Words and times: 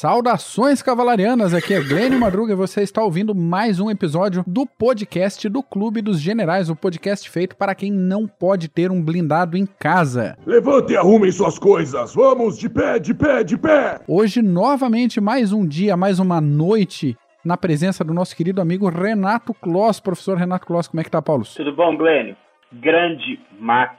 Saudações 0.00 0.80
cavalarianas, 0.80 1.52
aqui 1.52 1.74
é 1.74 1.80
Glênio 1.82 2.18
Madruga 2.18 2.54
e 2.54 2.56
você 2.56 2.80
está 2.80 3.04
ouvindo 3.04 3.34
mais 3.34 3.78
um 3.78 3.90
episódio 3.90 4.42
do 4.46 4.64
podcast 4.66 5.46
do 5.46 5.62
Clube 5.62 6.00
dos 6.00 6.18
Generais, 6.18 6.70
o 6.70 6.74
podcast 6.74 7.28
feito 7.28 7.54
para 7.54 7.74
quem 7.74 7.92
não 7.92 8.26
pode 8.26 8.70
ter 8.70 8.90
um 8.90 9.04
blindado 9.04 9.58
em 9.58 9.66
casa. 9.66 10.38
Levante 10.46 10.94
e 10.94 10.96
arrumem 10.96 11.30
suas 11.30 11.58
coisas, 11.58 12.14
vamos 12.14 12.58
de 12.58 12.70
pé, 12.70 12.98
de 12.98 13.12
pé, 13.12 13.44
de 13.44 13.58
pé! 13.58 14.00
Hoje, 14.08 14.40
novamente, 14.40 15.20
mais 15.20 15.52
um 15.52 15.66
dia, 15.66 15.98
mais 15.98 16.18
uma 16.18 16.40
noite 16.40 17.14
na 17.44 17.58
presença 17.58 18.02
do 18.02 18.14
nosso 18.14 18.34
querido 18.34 18.62
amigo 18.62 18.88
Renato 18.88 19.52
Kloss. 19.52 20.00
Professor 20.00 20.38
Renato 20.38 20.66
Kloss, 20.66 20.88
como 20.88 21.02
é 21.02 21.04
que 21.04 21.10
tá, 21.10 21.20
Paulo? 21.20 21.44
Tudo 21.54 21.76
bom, 21.76 21.94
Glênio? 21.94 22.34
Grande 22.72 23.38
Mac. 23.60 23.98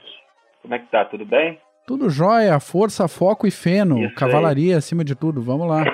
Como 0.62 0.74
é 0.74 0.80
que 0.80 0.90
tá? 0.90 1.04
Tudo 1.04 1.24
bem? 1.24 1.60
Tudo 1.92 2.08
jóia, 2.08 2.58
força, 2.58 3.06
foco 3.06 3.46
e 3.46 3.50
feno, 3.50 4.02
Isso 4.02 4.14
cavalaria 4.14 4.72
aí. 4.72 4.78
acima 4.78 5.04
de 5.04 5.14
tudo. 5.14 5.42
Vamos 5.42 5.68
lá. 5.68 5.84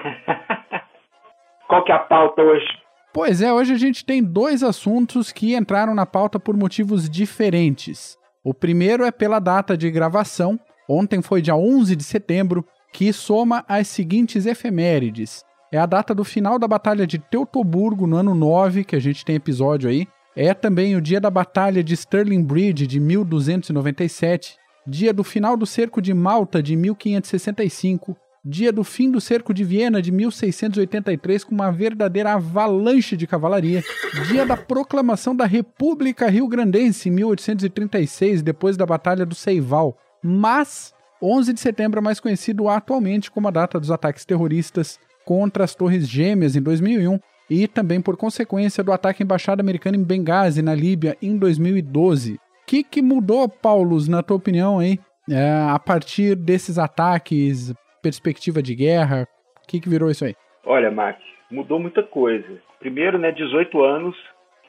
Qual 1.66 1.84
que 1.84 1.90
é 1.90 1.94
a 1.96 1.98
pauta 1.98 2.40
hoje? 2.40 2.68
Pois 3.12 3.42
é, 3.42 3.52
hoje 3.52 3.72
a 3.72 3.76
gente 3.76 4.04
tem 4.04 4.22
dois 4.22 4.62
assuntos 4.62 5.32
que 5.32 5.56
entraram 5.56 5.96
na 5.96 6.06
pauta 6.06 6.38
por 6.38 6.56
motivos 6.56 7.10
diferentes. 7.10 8.16
O 8.44 8.54
primeiro 8.54 9.04
é 9.04 9.10
pela 9.10 9.40
data 9.40 9.76
de 9.76 9.90
gravação. 9.90 10.56
Ontem 10.88 11.20
foi 11.20 11.42
dia 11.42 11.56
11 11.56 11.96
de 11.96 12.04
setembro, 12.04 12.64
que 12.92 13.12
soma 13.12 13.64
as 13.66 13.88
seguintes 13.88 14.46
efemérides. 14.46 15.44
É 15.72 15.78
a 15.78 15.86
data 15.86 16.14
do 16.14 16.22
final 16.22 16.60
da 16.60 16.68
Batalha 16.68 17.08
de 17.08 17.18
Teutoburgo, 17.18 18.06
no 18.06 18.18
ano 18.18 18.36
9, 18.36 18.84
que 18.84 18.94
a 18.94 19.00
gente 19.00 19.24
tem 19.24 19.34
episódio 19.34 19.90
aí. 19.90 20.06
É 20.36 20.54
também 20.54 20.94
o 20.94 21.00
dia 21.00 21.20
da 21.20 21.28
Batalha 21.28 21.82
de 21.82 21.96
Stirling 21.96 22.44
Bridge, 22.44 22.86
de 22.86 23.00
1297 23.00 24.58
dia 24.88 25.12
do 25.12 25.22
final 25.22 25.54
do 25.54 25.66
cerco 25.66 26.00
de 26.00 26.14
Malta 26.14 26.62
de 26.62 26.74
1565, 26.74 28.16
dia 28.42 28.72
do 28.72 28.82
fim 28.82 29.10
do 29.10 29.20
cerco 29.20 29.52
de 29.52 29.62
Viena 29.62 30.00
de 30.00 30.10
1683 30.10 31.44
com 31.44 31.54
uma 31.54 31.70
verdadeira 31.70 32.32
avalanche 32.32 33.14
de 33.14 33.26
cavalaria, 33.26 33.84
dia 34.28 34.46
da 34.46 34.56
proclamação 34.56 35.36
da 35.36 35.44
República 35.44 36.30
Rio-Grandense 36.30 37.10
em 37.10 37.12
1836, 37.12 38.40
depois 38.40 38.78
da 38.78 38.86
Batalha 38.86 39.26
do 39.26 39.34
Seival. 39.34 39.94
Mas 40.22 40.94
11 41.22 41.52
de 41.52 41.60
setembro 41.60 41.98
é 41.98 42.02
mais 42.02 42.18
conhecido 42.18 42.66
atualmente 42.68 43.30
como 43.30 43.48
a 43.48 43.50
data 43.50 43.78
dos 43.78 43.90
ataques 43.90 44.24
terroristas 44.24 44.98
contra 45.26 45.64
as 45.64 45.74
Torres 45.74 46.08
Gêmeas 46.08 46.56
em 46.56 46.62
2001 46.62 47.20
e 47.50 47.68
também 47.68 48.00
por 48.00 48.16
consequência 48.16 48.82
do 48.82 48.92
ataque 48.92 49.22
à 49.22 49.24
embaixada 49.24 49.60
americana 49.60 49.98
em 49.98 50.02
Benghazi, 50.02 50.62
na 50.62 50.74
Líbia, 50.74 51.16
em 51.20 51.36
2012 51.36 52.38
que, 52.68 52.84
que 52.84 53.00
mudou, 53.00 53.48
Paulus, 53.48 54.06
na 54.08 54.22
tua 54.22 54.36
opinião, 54.36 54.78
aí, 54.78 54.98
é, 55.30 55.72
a 55.72 55.78
partir 55.78 56.36
desses 56.36 56.78
ataques, 56.78 57.72
perspectiva 58.02 58.62
de 58.62 58.74
guerra? 58.74 59.26
O 59.64 59.66
que, 59.66 59.80
que 59.80 59.88
virou 59.88 60.10
isso 60.10 60.26
aí? 60.26 60.34
Olha, 60.66 60.90
Mac, 60.90 61.18
mudou 61.50 61.80
muita 61.80 62.02
coisa. 62.02 62.60
Primeiro, 62.78 63.18
né, 63.18 63.32
18 63.32 63.82
anos. 63.82 64.14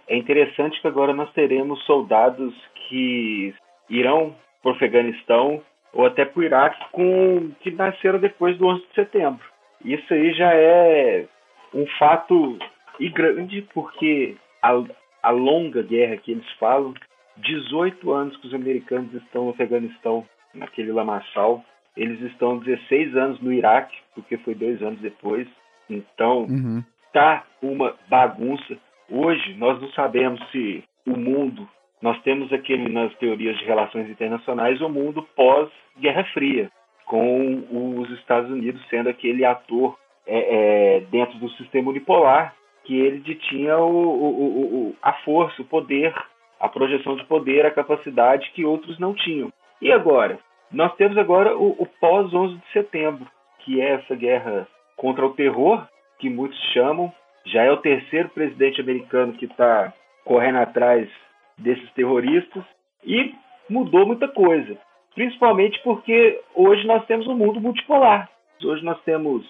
É 0.07 0.17
interessante 0.17 0.81
que 0.81 0.87
agora 0.87 1.13
nós 1.13 1.31
teremos 1.33 1.83
soldados 1.85 2.53
que 2.87 3.53
irão 3.89 4.33
para 4.63 4.71
o 4.71 4.75
Afeganistão 4.75 5.61
ou 5.93 6.05
até 6.05 6.23
para 6.25 6.39
o 6.39 6.43
Iraque 6.43 6.83
com, 6.91 7.51
que 7.61 7.69
nasceram 7.71 8.17
depois 8.17 8.57
do 8.57 8.65
11 8.65 8.81
de 8.87 8.95
setembro. 8.95 9.45
Isso 9.83 10.11
aí 10.13 10.33
já 10.33 10.51
é 10.53 11.25
um 11.73 11.85
fato 11.99 12.57
e 12.99 13.09
grande, 13.09 13.61
porque 13.73 14.35
a, 14.61 14.81
a 15.21 15.29
longa 15.29 15.81
guerra 15.83 16.17
que 16.17 16.31
eles 16.31 16.49
falam 16.59 16.93
18 17.41 18.11
anos 18.11 18.37
que 18.37 18.47
os 18.47 18.53
americanos 18.53 19.13
estão 19.13 19.45
no 19.45 19.51
Afeganistão, 19.51 20.25
naquele 20.53 20.91
lamaçal. 20.91 21.63
Eles 21.95 22.21
estão 22.21 22.57
16 22.59 23.15
anos 23.15 23.39
no 23.41 23.51
Iraque, 23.51 23.95
porque 24.15 24.37
foi 24.37 24.55
dois 24.55 24.81
anos 24.81 24.99
depois. 24.99 25.47
Então, 25.89 26.43
uhum. 26.43 26.83
tá 27.11 27.43
uma 27.61 27.95
bagunça. 28.07 28.77
Hoje, 29.09 29.55
nós 29.55 29.81
não 29.81 29.89
sabemos 29.91 30.39
se 30.51 30.83
o 31.05 31.17
mundo. 31.17 31.67
Nós 32.01 32.21
temos 32.21 32.51
aquele 32.53 32.89
nas 32.89 33.13
teorias 33.15 33.57
de 33.57 33.65
relações 33.65 34.09
internacionais 34.09 34.79
o 34.81 34.89
mundo 34.89 35.27
pós-Guerra 35.35 36.23
Fria, 36.33 36.71
com 37.05 37.99
os 37.99 38.09
Estados 38.11 38.49
Unidos 38.49 38.81
sendo 38.89 39.09
aquele 39.09 39.43
ator 39.43 39.97
é, 40.25 40.97
é, 40.97 40.99
dentro 41.11 41.37
do 41.39 41.49
sistema 41.51 41.89
unipolar 41.89 42.55
que 42.85 42.95
ele 42.95 43.19
detinha 43.19 43.77
o, 43.77 43.91
o, 43.91 44.89
o, 44.89 44.95
a 45.01 45.13
força, 45.13 45.61
o 45.61 45.65
poder 45.65 46.13
a 46.59 46.67
projeção 46.67 47.15
de 47.15 47.25
poder, 47.25 47.65
a 47.65 47.71
capacidade 47.71 48.51
que 48.51 48.65
outros 48.65 48.99
não 48.99 49.13
tinham. 49.13 49.51
E 49.81 49.91
agora? 49.91 50.39
Nós 50.71 50.93
temos 50.95 51.17
agora 51.17 51.57
o, 51.57 51.75
o 51.79 51.85
pós 51.99 52.33
11 52.33 52.55
de 52.55 52.71
setembro, 52.71 53.27
que 53.59 53.81
é 53.81 53.93
essa 53.93 54.15
guerra 54.15 54.67
contra 54.95 55.25
o 55.25 55.33
terror, 55.33 55.87
que 56.19 56.29
muitos 56.29 56.59
chamam. 56.73 57.11
Já 57.45 57.63
é 57.63 57.71
o 57.71 57.77
terceiro 57.77 58.29
presidente 58.29 58.81
americano 58.81 59.33
que 59.33 59.45
está 59.45 59.93
correndo 60.23 60.57
atrás 60.57 61.09
desses 61.57 61.91
terroristas 61.93 62.63
e 63.03 63.33
mudou 63.69 64.05
muita 64.05 64.27
coisa. 64.27 64.77
Principalmente 65.15 65.81
porque 65.83 66.39
hoje 66.53 66.85
nós 66.85 67.05
temos 67.05 67.27
um 67.27 67.35
mundo 67.35 67.59
multipolar. 67.59 68.29
Hoje 68.63 68.83
nós 68.83 69.01
temos 69.03 69.45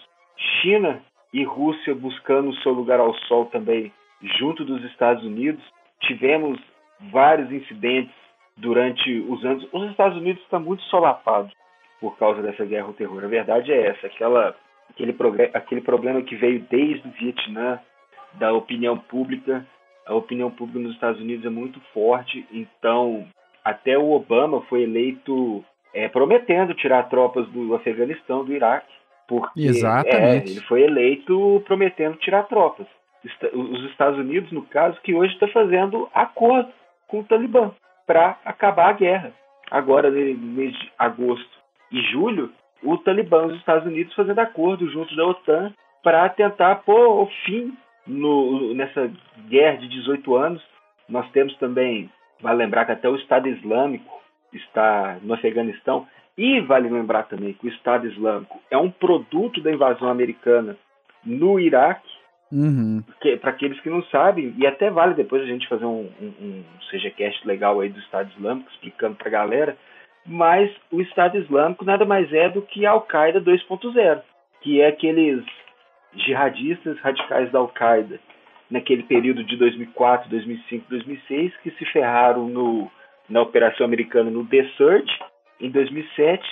China 0.61 1.01
e 1.33 1.43
Rússia 1.43 1.93
buscando 1.93 2.49
o 2.49 2.55
seu 2.57 2.71
lugar 2.71 2.99
ao 2.99 3.13
sol 3.27 3.45
também 3.47 3.91
junto 4.37 4.63
dos 4.63 4.83
Estados 4.85 5.23
Unidos. 5.23 5.63
Tivemos 6.01 6.59
vários 7.11 7.51
incidentes 7.51 8.13
durante 8.57 9.19
os 9.21 9.43
anos. 9.45 9.67
Os 9.71 9.89
Estados 9.91 10.17
Unidos 10.17 10.41
estão 10.43 10.59
muito 10.59 10.83
solapados 10.83 11.51
por 11.99 12.17
causa 12.17 12.41
dessa 12.41 12.65
guerra 12.65 12.87
ao 12.87 12.93
terror. 12.93 13.23
A 13.23 13.27
verdade 13.27 13.71
é 13.71 13.87
essa, 13.87 14.07
aquela, 14.07 14.55
aquele, 14.89 15.15
aquele 15.53 15.81
problema 15.81 16.21
que 16.21 16.35
veio 16.35 16.65
desde 16.69 17.07
o 17.07 17.11
Vietnã, 17.11 17.79
da 18.33 18.53
opinião 18.53 18.97
pública. 18.97 19.65
A 20.05 20.13
opinião 20.13 20.49
pública 20.49 20.79
nos 20.79 20.93
Estados 20.93 21.21
Unidos 21.21 21.45
é 21.45 21.49
muito 21.49 21.79
forte, 21.93 22.45
então 22.51 23.27
até 23.63 23.97
o 23.97 24.11
Obama 24.11 24.61
foi 24.61 24.83
eleito 24.83 25.63
é, 25.93 26.07
prometendo 26.07 26.73
tirar 26.73 27.09
tropas 27.09 27.47
do 27.49 27.75
Afeganistão, 27.75 28.43
do 28.43 28.53
Iraque, 28.53 28.91
porque. 29.27 29.61
É, 30.09 30.37
ele 30.37 30.61
foi 30.61 30.83
eleito 30.83 31.61
prometendo 31.65 32.17
tirar 32.17 32.43
tropas. 32.43 32.87
Os 33.53 33.83
Estados 33.91 34.17
Unidos, 34.17 34.51
no 34.51 34.63
caso, 34.63 34.99
que 35.01 35.13
hoje 35.13 35.33
está 35.33 35.47
fazendo 35.49 36.09
acordo 36.13 36.71
com 37.09 37.19
o 37.19 37.23
Talibã 37.23 37.71
para 38.07 38.37
acabar 38.45 38.89
a 38.89 38.93
guerra. 38.93 39.33
Agora, 39.69 40.09
no 40.09 40.17
mês 40.37 40.73
de 40.73 40.91
agosto 40.97 41.59
e 41.91 42.01
julho, 42.11 42.51
o 42.81 42.97
Talibã 42.97 43.43
e 43.43 43.51
os 43.51 43.57
Estados 43.57 43.85
Unidos 43.85 44.13
fazendo 44.15 44.39
acordo 44.39 44.89
junto 44.89 45.15
da 45.15 45.25
OTAN 45.25 45.73
para 46.01 46.29
tentar 46.29 46.75
pôr 46.77 47.23
o 47.23 47.27
fim 47.45 47.77
no, 48.07 48.73
nessa 48.73 49.11
guerra 49.49 49.77
de 49.77 49.89
18 49.89 50.35
anos. 50.35 50.63
Nós 51.09 51.29
temos 51.31 51.55
também, 51.57 52.09
vale 52.41 52.59
lembrar 52.59 52.85
que 52.85 52.93
até 52.93 53.09
o 53.09 53.15
Estado 53.15 53.49
Islâmico 53.49 54.19
está 54.53 55.17
no 55.21 55.33
Afeganistão, 55.33 56.07
e 56.39 56.61
vale 56.61 56.87
lembrar 56.87 57.23
também 57.23 57.53
que 57.53 57.67
o 57.67 57.69
Estado 57.69 58.07
Islâmico 58.07 58.61
é 58.71 58.77
um 58.77 58.89
produto 58.89 59.59
da 59.59 59.73
invasão 59.73 60.07
americana 60.07 60.77
no 61.25 61.59
Iraque, 61.59 62.09
Uhum. 62.51 63.03
Para 63.41 63.51
aqueles 63.51 63.79
que 63.81 63.89
não 63.89 64.03
sabem, 64.05 64.53
e 64.57 64.65
até 64.65 64.89
vale 64.89 65.13
depois 65.13 65.43
a 65.43 65.45
gente 65.45 65.67
fazer 65.67 65.85
um, 65.85 66.09
um, 66.19 66.33
um 66.41 66.63
CGCast 66.89 67.47
legal 67.47 67.79
aí 67.79 67.89
do 67.89 67.99
Estado 67.99 68.31
Islâmico, 68.35 68.71
explicando 68.71 69.15
para 69.15 69.27
a 69.27 69.31
galera, 69.31 69.77
mas 70.25 70.71
o 70.91 71.01
Estado 71.01 71.37
Islâmico 71.37 71.85
nada 71.85 72.05
mais 72.05 72.31
é 72.33 72.49
do 72.49 72.61
que 72.61 72.85
a 72.85 72.91
Al-Qaeda 72.91 73.41
2.0, 73.41 74.21
que 74.61 74.81
é 74.81 74.87
aqueles 74.87 75.43
jihadistas 76.13 76.99
radicais 76.99 77.51
da 77.51 77.59
Al-Qaeda 77.59 78.19
naquele 78.69 79.03
período 79.03 79.43
de 79.43 79.55
2004, 79.57 80.29
2005, 80.29 80.85
2006, 80.89 81.57
que 81.57 81.71
se 81.71 81.85
ferraram 81.85 82.47
no, 82.47 82.89
na 83.27 83.41
operação 83.41 83.85
americana 83.85 84.29
no 84.29 84.45
The 84.45 84.63
Surge, 84.77 85.11
em 85.59 85.71
2007, 85.71 86.43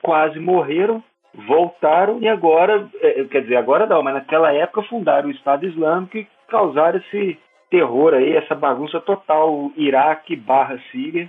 quase 0.00 0.38
morreram, 0.38 1.02
voltaram 1.36 2.18
e 2.20 2.28
agora, 2.28 2.88
é, 3.00 3.24
quer 3.24 3.42
dizer, 3.42 3.56
agora 3.56 3.86
não, 3.86 4.02
mas 4.02 4.14
naquela 4.14 4.52
época 4.52 4.82
fundaram 4.84 5.28
o 5.28 5.32
Estado 5.32 5.66
Islâmico 5.66 6.16
e 6.16 6.26
causaram 6.48 6.98
esse 6.98 7.38
terror 7.70 8.14
aí, 8.14 8.36
essa 8.36 8.54
bagunça 8.54 9.00
total, 9.00 9.70
Iraque 9.76 10.34
barra 10.34 10.78
Síria. 10.90 11.28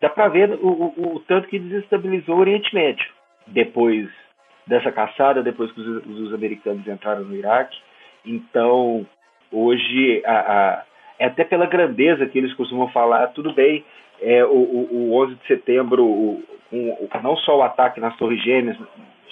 Dá 0.00 0.08
para 0.08 0.28
ver 0.28 0.50
o, 0.62 0.68
o, 0.68 1.16
o, 1.16 1.20
tanto 1.20 1.48
que 1.48 1.58
desestabilizou 1.58 2.36
o 2.36 2.40
Oriente 2.40 2.74
Médio 2.74 3.06
depois 3.46 4.08
dessa 4.66 4.92
caçada, 4.92 5.42
depois 5.42 5.72
que 5.72 5.80
os, 5.80 6.06
os 6.06 6.34
americanos 6.34 6.86
entraram 6.86 7.24
no 7.24 7.34
Iraque. 7.34 7.76
Então, 8.24 9.04
hoje, 9.50 10.22
a, 10.24 10.32
a, 10.32 10.84
é 11.18 11.26
até 11.26 11.44
pela 11.44 11.66
grandeza 11.66 12.26
que 12.26 12.38
eles 12.38 12.54
costumam 12.54 12.88
falar, 12.88 13.26
tudo 13.28 13.52
bem, 13.52 13.84
é, 14.22 14.44
o, 14.44 14.48
o, 14.48 14.88
o 14.92 15.22
11 15.24 15.34
de 15.34 15.46
setembro, 15.46 16.04
o, 16.04 16.42
não 17.22 17.36
só 17.38 17.58
o 17.58 17.62
ataque 17.62 18.00
nas 18.00 18.16
Torres 18.16 18.42
Gêmeas, 18.42 18.78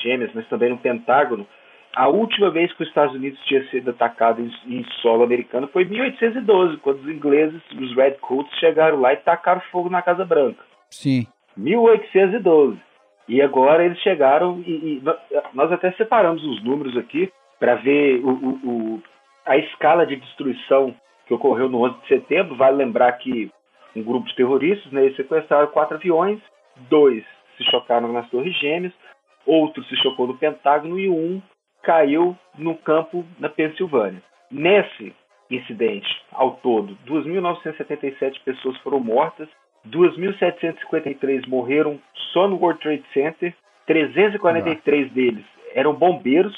gêmeas, 0.02 0.30
mas 0.34 0.48
também 0.48 0.70
no 0.70 0.78
Pentágono, 0.78 1.46
a 1.94 2.08
última 2.08 2.50
vez 2.50 2.72
que 2.74 2.82
os 2.82 2.88
Estados 2.88 3.14
Unidos 3.14 3.40
tinha 3.44 3.64
sido 3.70 3.90
atacado 3.90 4.40
em, 4.40 4.78
em 4.78 4.84
solo 5.02 5.24
americano 5.24 5.68
foi 5.68 5.84
em 5.84 5.88
1812, 5.88 6.76
quando 6.78 7.00
os 7.00 7.08
ingleses, 7.08 7.60
os 7.72 7.96
Redcoats, 7.96 8.56
chegaram 8.58 9.00
lá 9.00 9.12
e 9.12 9.16
tacaram 9.16 9.60
fogo 9.72 9.88
na 9.88 10.02
Casa 10.02 10.24
Branca. 10.24 10.62
Sim. 10.90 11.26
1812. 11.56 12.78
E 13.28 13.42
agora 13.42 13.84
eles 13.84 13.98
chegaram 13.98 14.62
e, 14.66 14.70
e 14.70 15.02
nós 15.52 15.70
até 15.72 15.92
separamos 15.92 16.42
os 16.44 16.62
números 16.62 16.96
aqui. 16.96 17.30
para 17.58 17.74
ver 17.74 18.20
o, 18.24 18.30
o, 18.30 18.50
o, 18.64 19.02
a 19.44 19.56
escala 19.58 20.06
de 20.06 20.16
destruição 20.16 20.94
que 21.26 21.34
ocorreu 21.34 21.68
no 21.68 21.84
11 21.84 22.00
de 22.02 22.08
setembro. 22.08 22.56
Vale 22.56 22.76
lembrar 22.76 23.12
que 23.12 23.50
um 23.94 24.02
grupo 24.02 24.26
de 24.28 24.36
terroristas 24.36 24.90
né, 24.92 25.10
sequestraram 25.16 25.66
quatro 25.68 25.96
aviões, 25.96 26.40
dois 26.88 27.24
se 27.58 27.64
chocaram 27.64 28.12
nas 28.12 28.30
Torres 28.30 28.56
Gêmeas, 28.58 28.92
outro 29.48 29.82
se 29.84 29.96
chocou 29.96 30.26
no 30.26 30.36
Pentágono 30.36 30.98
e 30.98 31.08
um 31.08 31.40
caiu 31.82 32.36
no 32.56 32.76
campo 32.76 33.24
na 33.38 33.48
Pensilvânia. 33.48 34.22
Nesse 34.50 35.14
incidente, 35.50 36.08
ao 36.32 36.52
todo, 36.56 36.96
2.977 37.06 38.40
pessoas 38.44 38.76
foram 38.78 39.00
mortas, 39.00 39.48
2.753 39.88 41.48
morreram 41.48 41.98
só 42.32 42.46
no 42.46 42.56
World 42.56 42.80
Trade 42.80 43.04
Center, 43.14 43.54
343 43.86 45.10
deles 45.12 45.44
eram 45.74 45.94
bombeiros 45.94 46.54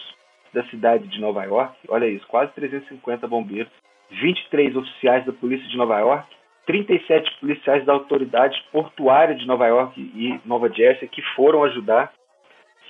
da 0.52 0.64
cidade 0.64 1.06
de 1.06 1.20
Nova 1.20 1.44
York, 1.44 1.76
olha 1.88 2.06
isso, 2.06 2.26
quase 2.26 2.52
350 2.52 3.26
bombeiros, 3.28 3.70
23 4.10 4.74
oficiais 4.74 5.24
da 5.24 5.32
polícia 5.32 5.66
de 5.68 5.76
Nova 5.76 5.98
York, 6.00 6.26
37 6.66 7.38
policiais 7.40 7.84
da 7.84 7.92
autoridade 7.92 8.60
portuária 8.72 9.34
de 9.34 9.46
Nova 9.46 9.66
York 9.66 10.00
e 10.00 10.40
Nova 10.44 10.68
Jersey 10.68 11.08
que 11.08 11.22
foram 11.34 11.64
ajudar, 11.64 12.12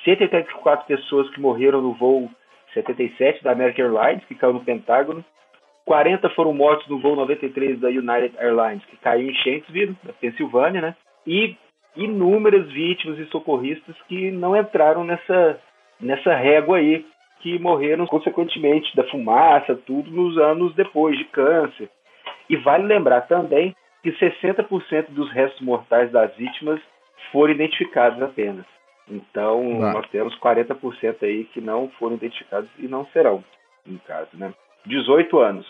184 0.04 0.86
pessoas 0.86 1.28
que 1.30 1.40
morreram 1.40 1.80
no 1.80 1.92
voo 1.94 2.30
77 2.74 3.42
da 3.42 3.52
American 3.52 3.86
Airlines, 3.86 4.24
que 4.26 4.34
caiu 4.34 4.52
no 4.52 4.64
Pentágono, 4.64 5.24
40 5.84 6.28
foram 6.30 6.52
mortos 6.52 6.86
no 6.88 7.00
voo 7.00 7.16
93 7.16 7.80
da 7.80 7.88
United 7.88 8.34
Airlines, 8.38 8.84
que 8.86 8.96
caiu 8.98 9.28
em 9.28 9.34
Shanksville, 9.34 9.96
na 10.04 10.12
Pensilvânia, 10.12 10.80
né? 10.80 10.96
E 11.26 11.56
inúmeras 11.96 12.70
vítimas 12.70 13.18
e 13.18 13.26
socorristas 13.26 13.96
que 14.08 14.30
não 14.30 14.56
entraram 14.56 15.04
nessa, 15.04 15.60
nessa 16.00 16.34
régua 16.34 16.78
aí, 16.78 17.04
que 17.40 17.58
morreram 17.58 18.06
consequentemente 18.06 18.94
da 18.94 19.04
fumaça, 19.04 19.74
tudo 19.86 20.10
nos 20.10 20.38
anos 20.38 20.74
depois 20.74 21.18
de 21.18 21.24
câncer. 21.24 21.88
E 22.48 22.56
vale 22.56 22.84
lembrar 22.84 23.22
também 23.22 23.74
que 24.02 24.12
60% 24.12 25.10
dos 25.10 25.30
restos 25.32 25.60
mortais 25.60 26.10
das 26.12 26.34
vítimas 26.36 26.80
foram 27.32 27.52
identificados 27.52 28.22
apenas. 28.22 28.64
Então, 29.08 29.82
ah. 29.82 29.92
nós 29.92 30.08
temos 30.10 30.38
40% 30.38 31.22
aí 31.22 31.44
que 31.44 31.60
não 31.60 31.88
foram 31.98 32.16
identificados 32.16 32.68
e 32.78 32.86
não 32.86 33.06
serão, 33.06 33.42
no 33.86 33.98
caso, 34.00 34.30
né? 34.34 34.52
18 34.86 35.38
anos. 35.38 35.66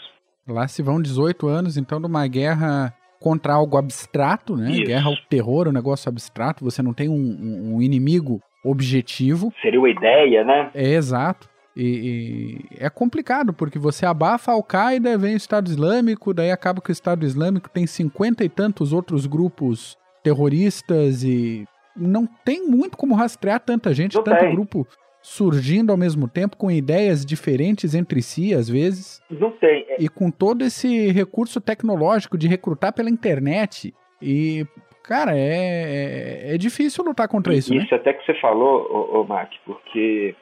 Lá 0.47 0.67
se 0.69 0.83
vão 0.83 1.01
18 1.01 1.47
anos, 1.49 1.77
então, 1.77 2.01
de 2.01 2.07
uma 2.07 2.27
guerra 2.27 2.95
contra 3.21 3.53
algo 3.53 3.77
abstrato, 3.77 4.57
né? 4.57 4.71
Isso. 4.71 4.85
Guerra 4.85 5.09
ao 5.09 5.17
terror, 5.29 5.69
um 5.69 5.73
negócio 5.73 6.09
abstrato, 6.09 6.65
você 6.65 6.83
não 6.83 6.95
tem 6.95 7.09
um, 7.09 7.75
um 7.75 7.83
inimigo 7.83 8.41
objetivo. 8.65 9.53
Seria 9.61 9.79
uma 9.79 9.91
ideia, 9.91 10.45
né? 10.45 10.71
É, 10.75 10.95
exato. 10.95 11.49
E, 11.77 11.83
e, 11.83 12.85
é 12.85 12.91
complicado, 12.91 13.53
porque 13.53 13.79
você 13.79 14.05
abafa 14.05 14.51
a 14.51 14.55
Al-Qaeda, 14.55 15.17
vem 15.17 15.35
o 15.35 15.37
Estado 15.37 15.69
Islâmico, 15.69 16.35
daí 16.35 16.51
acaba 16.51 16.81
que 16.81 16.91
o 16.91 16.93
Estado 16.93 17.25
Islâmico 17.25 17.71
tem 17.71 17.87
cinquenta 17.87 18.45
e 18.45 18.49
tantos 18.49 18.93
outros 18.93 19.27
grupos 19.27 19.97
terroristas 20.23 21.23
e 21.23 21.65
não 22.01 22.27
tem 22.27 22.67
muito 22.67 22.97
como 22.97 23.15
rastrear 23.15 23.61
tanta 23.61 23.93
gente, 23.93 24.17
não 24.17 24.25
tanto 24.25 24.41
tem. 24.41 24.55
grupo 24.55 24.87
surgindo 25.23 25.93
ao 25.93 25.99
mesmo 25.99 26.29
tempo, 26.29 26.57
com 26.57 26.71
ideias 26.71 27.25
diferentes 27.25 27.95
entre 27.95 28.23
si, 28.23 28.55
às 28.55 28.69
vezes. 28.69 29.23
Não 29.31 29.51
tem. 29.53 29.87
E 29.99 30.09
com 30.09 30.31
todo 30.31 30.65
esse 30.65 31.13
recurso 31.13 31.61
tecnológico 31.61 32.39
de 32.39 32.49
recrutar 32.49 32.95
pela 32.95 33.11
internet. 33.11 33.93
E, 34.21 34.65
cara, 35.05 35.37
é, 35.37 36.49
é, 36.51 36.55
é 36.55 36.59
difícil 36.59 37.05
lutar 37.05 37.29
contra 37.29 37.55
isso, 37.55 37.75
isso 37.75 37.93
né? 37.93 38.01
até 38.01 38.13
que 38.13 38.25
você 38.25 38.35
falou, 38.41 38.87
ô, 38.91 39.21
ô 39.21 39.25
Mark, 39.25 39.53
porque 39.65 40.35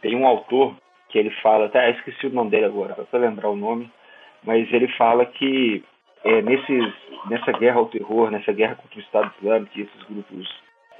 tem 0.00 0.16
um 0.16 0.26
autor 0.26 0.74
que 1.08 1.18
ele 1.18 1.30
fala, 1.42 1.66
até 1.66 1.90
esqueci 1.90 2.26
o 2.26 2.32
nome 2.32 2.50
dele 2.50 2.64
agora, 2.64 2.94
para 2.94 3.20
lembrar 3.20 3.50
o 3.50 3.56
nome, 3.56 3.90
mas 4.42 4.70
ele 4.72 4.88
fala 4.96 5.26
que 5.26 5.84
é, 6.24 6.40
nesses, 6.40 6.92
nessa 7.28 7.52
guerra 7.52 7.78
ao 7.78 7.86
terror, 7.86 8.30
nessa 8.30 8.52
guerra 8.52 8.76
contra 8.76 8.98
o 8.98 9.02
Estado 9.02 9.32
Islâmico 9.38 9.78
e 9.78 9.82
esses 9.82 10.02
grupos 10.04 10.48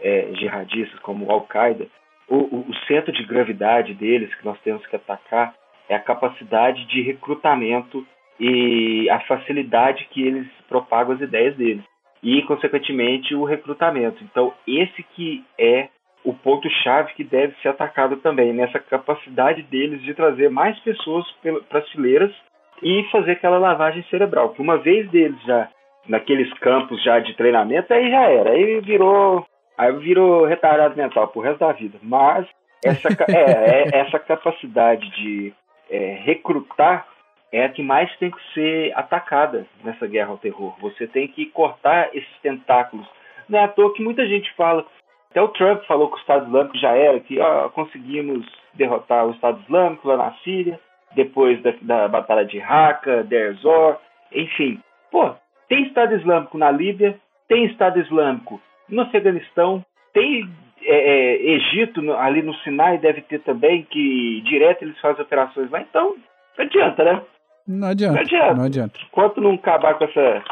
é, 0.03 0.29
jihadistas 0.35 0.99
como 1.01 1.31
Al-Qaeda, 1.31 1.87
o, 2.29 2.37
o, 2.37 2.75
centro 2.87 3.13
de 3.13 3.25
gravidade 3.25 3.95
deles 3.95 4.35
que 4.35 4.45
nós 4.45 4.59
temos 4.61 4.87
que 4.87 4.97
atacar 4.97 5.55
é 5.89 5.95
a 5.95 6.01
capacidade 6.01 6.87
de 6.87 7.03
recrutamento 7.03 8.07
e 8.41 9.09
a 9.11 9.21
facilidade 9.21 10.07
que 10.11 10.23
eles 10.27 10.47
propagam 10.69 11.15
as 11.15 11.21
ideias 11.21 11.57
deles 11.57 11.85
e 12.23 12.41
consequentemente 12.43 13.35
o 13.35 13.45
recrutamento. 13.45 14.23
Então 14.25 14.55
esse 14.67 15.03
que 15.15 15.45
é 15.59 15.89
o 16.25 16.33
ponto 16.33 16.69
chave 16.83 17.13
que 17.15 17.25
deve 17.25 17.55
ser 17.61 17.69
atacado 17.69 18.17
também 18.19 18.53
nessa 18.53 18.79
capacidade 18.79 19.63
deles 19.63 20.01
de 20.03 20.15
trazer 20.15 20.49
mais 20.49 20.79
pessoas 20.81 21.27
para 21.69 21.81
as 21.81 21.89
fileiras 21.91 22.33
e 22.83 23.05
fazer 23.11 23.33
aquela 23.33 23.59
lavagem 23.59 24.03
cerebral. 24.05 24.55
Uma 24.59 24.79
vez 24.79 25.11
deles 25.11 25.41
já 25.45 25.69
naqueles 26.09 26.53
campos 26.55 27.03
já 27.03 27.19
de 27.19 27.35
treinamento 27.35 27.93
aí 27.93 28.11
já 28.11 28.23
era, 28.23 28.51
aí 28.51 28.81
virou 28.81 29.45
Aí 29.77 29.93
virou 29.97 30.45
retardado 30.45 30.97
mental 30.97 31.29
pro 31.29 31.41
resto 31.41 31.61
da 31.61 31.73
vida. 31.73 31.99
Mas 32.03 32.47
essa, 32.85 33.09
é, 33.29 33.89
é, 33.97 34.01
essa 34.01 34.19
capacidade 34.19 35.09
de 35.11 35.53
é, 35.91 36.21
recrutar 36.25 37.07
é 37.53 37.65
a 37.65 37.69
que 37.69 37.83
mais 37.83 38.15
tem 38.17 38.31
que 38.31 38.55
ser 38.55 38.93
atacada 38.97 39.67
nessa 39.85 40.07
guerra 40.07 40.31
ao 40.31 40.39
terror. 40.39 40.75
Você 40.81 41.07
tem 41.07 41.29
que 41.29 41.47
cortar 41.47 42.09
esses 42.15 42.39
tentáculos. 42.43 43.07
Não 43.49 43.59
é 43.59 43.65
à 43.65 43.69
toa 43.69 43.93
que 43.93 44.03
muita 44.03 44.27
gente 44.27 44.53
fala. 44.55 44.87
Até 45.31 45.41
o 45.41 45.49
Trump 45.49 45.83
falou 45.85 46.09
que 46.09 46.17
o 46.17 46.21
Estado 46.21 46.47
Islâmico 46.47 46.79
já 46.79 46.91
era, 46.97 47.21
que 47.21 47.39
ó, 47.41 47.69
conseguimos 47.71 48.47
derrotar 48.75 49.27
o 49.27 49.33
Estado 49.33 49.61
Islâmico 49.63 50.09
lá 50.09 50.17
na 50.17 50.33
Síria, 50.45 50.79
depois 51.15 51.63
da, 51.63 51.73
da 51.83 52.09
Batalha 52.09 52.45
de 52.45 52.59
Raqqa, 52.59 53.23
Deir 53.25 53.55
Zor, 53.55 53.99
enfim. 54.31 54.81
Pô, 55.11 55.35
tem 55.69 55.87
Estado 55.87 56.15
Islâmico 56.15 56.57
na 56.59 56.71
Líbia, 56.71 57.19
tem 57.49 57.65
Estado 57.67 58.01
Islâmico 58.01 58.61
no 58.93 59.03
Afeganistão, 59.03 59.85
tem 60.13 60.49
é, 60.83 60.95
é, 60.95 61.53
Egito 61.55 62.13
ali 62.13 62.43
no 62.43 62.55
Sinai, 62.57 62.99
deve 62.99 63.23
ter 63.23 63.41
também, 63.41 63.85
que 63.85 64.43
direto 64.43 64.83
eles 64.83 65.01
fazem 65.01 65.23
operações 65.23 65.71
lá. 65.71 65.81
Então, 65.81 66.15
não 66.59 66.65
adianta, 66.65 67.05
né? 67.05 67.23
Não 67.67 67.89
adianta. 67.89 68.15
Não 68.15 68.21
adianta. 68.21 68.55
Não 68.55 68.65
adianta. 68.65 69.01
Enquanto 69.09 69.41
não 69.41 69.55
acabar 69.55 69.95
com 69.95 70.05
essa, 70.05 70.45